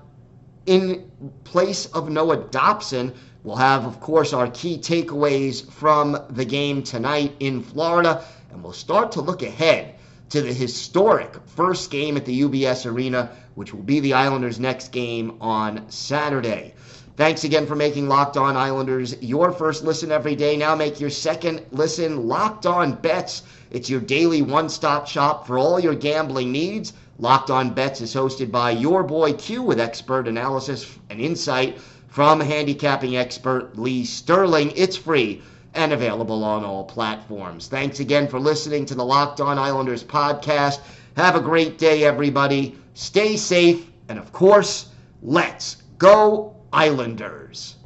in 0.68 1.10
place 1.46 1.88
of 1.88 2.10
Noah 2.10 2.50
Dobson. 2.52 3.14
We'll 3.44 3.56
have, 3.56 3.86
of 3.86 4.00
course, 4.00 4.34
our 4.34 4.50
key 4.52 4.78
takeaways 4.78 5.70
from 5.72 6.18
the 6.30 6.46
game 6.46 6.84
tonight 6.84 7.34
in 7.40 7.64
Florida, 7.64 8.24
and 8.52 8.62
we'll 8.62 8.74
start 8.74 9.12
to 9.14 9.22
look 9.22 9.42
ahead 9.42 9.96
to 10.30 10.42
the 10.42 10.54
historic 10.54 11.38
first 11.46 11.90
game 11.90 12.18
at 12.18 12.26
the 12.26 12.42
UBS 12.42 12.86
Arena, 12.86 13.32
which 13.56 13.74
will 13.74 13.84
be 13.84 14.02
the 14.02 14.14
Islanders' 14.14 14.60
next 14.60 14.92
game 14.92 15.38
on 15.40 15.90
Saturday. 15.90 16.74
Thanks 17.18 17.44
again 17.44 17.66
for 17.66 17.76
making 17.76 18.08
Locked 18.08 18.38
On 18.38 18.56
Islanders 18.56 19.20
your 19.24 19.52
first 19.52 19.84
listen 19.84 20.12
every 20.12 20.36
day. 20.36 20.56
Now 20.56 20.76
make 20.76 21.00
your 21.00 21.10
second 21.10 21.66
listen 21.72 22.28
Locked 22.28 22.68
On 22.68 22.94
Bets. 22.94 23.42
It's 23.72 23.90
your 23.90 24.02
daily 24.02 24.44
one 24.44 24.70
stop 24.70 25.08
shop 25.08 25.48
for 25.48 25.58
all 25.58 25.80
your 25.80 25.96
gambling 25.96 26.52
needs. 26.52 26.94
Locked 27.18 27.50
on 27.50 27.74
Bets 27.74 28.02
is 28.02 28.14
hosted 28.14 28.52
by 28.52 28.70
your 28.70 29.02
boy 29.02 29.34
Q 29.34 29.64
with 29.64 29.80
expert 29.80 30.28
analysis 30.28 30.96
and 31.10 31.20
insight 31.20 31.80
from 32.08 32.40
handicapping 32.40 33.18
expert 33.18 33.80
Lee 33.80 34.06
Sterling. 34.06 34.72
It's 34.76 34.96
free 34.96 35.42
and 35.74 35.92
available 35.94 36.44
on 36.44 36.64
all 36.64 36.84
platforms. 36.84 37.66
Thanks 37.66 38.00
again 38.00 38.28
for 38.28 38.40
listening 38.40 38.86
to 38.86 38.96
the 38.96 39.04
Locked 39.04 39.42
On 39.42 39.58
Islanders 39.58 40.04
podcast. 40.04 40.82
Have 41.16 41.36
a 41.36 41.42
great 41.42 41.80
day, 41.80 42.04
everybody. 42.04 42.78
Stay 42.94 43.38
safe, 43.38 43.88
and 44.08 44.20
of 44.20 44.32
course, 44.32 44.90
let's 45.24 45.78
go, 45.98 46.56
Islanders. 46.74 47.77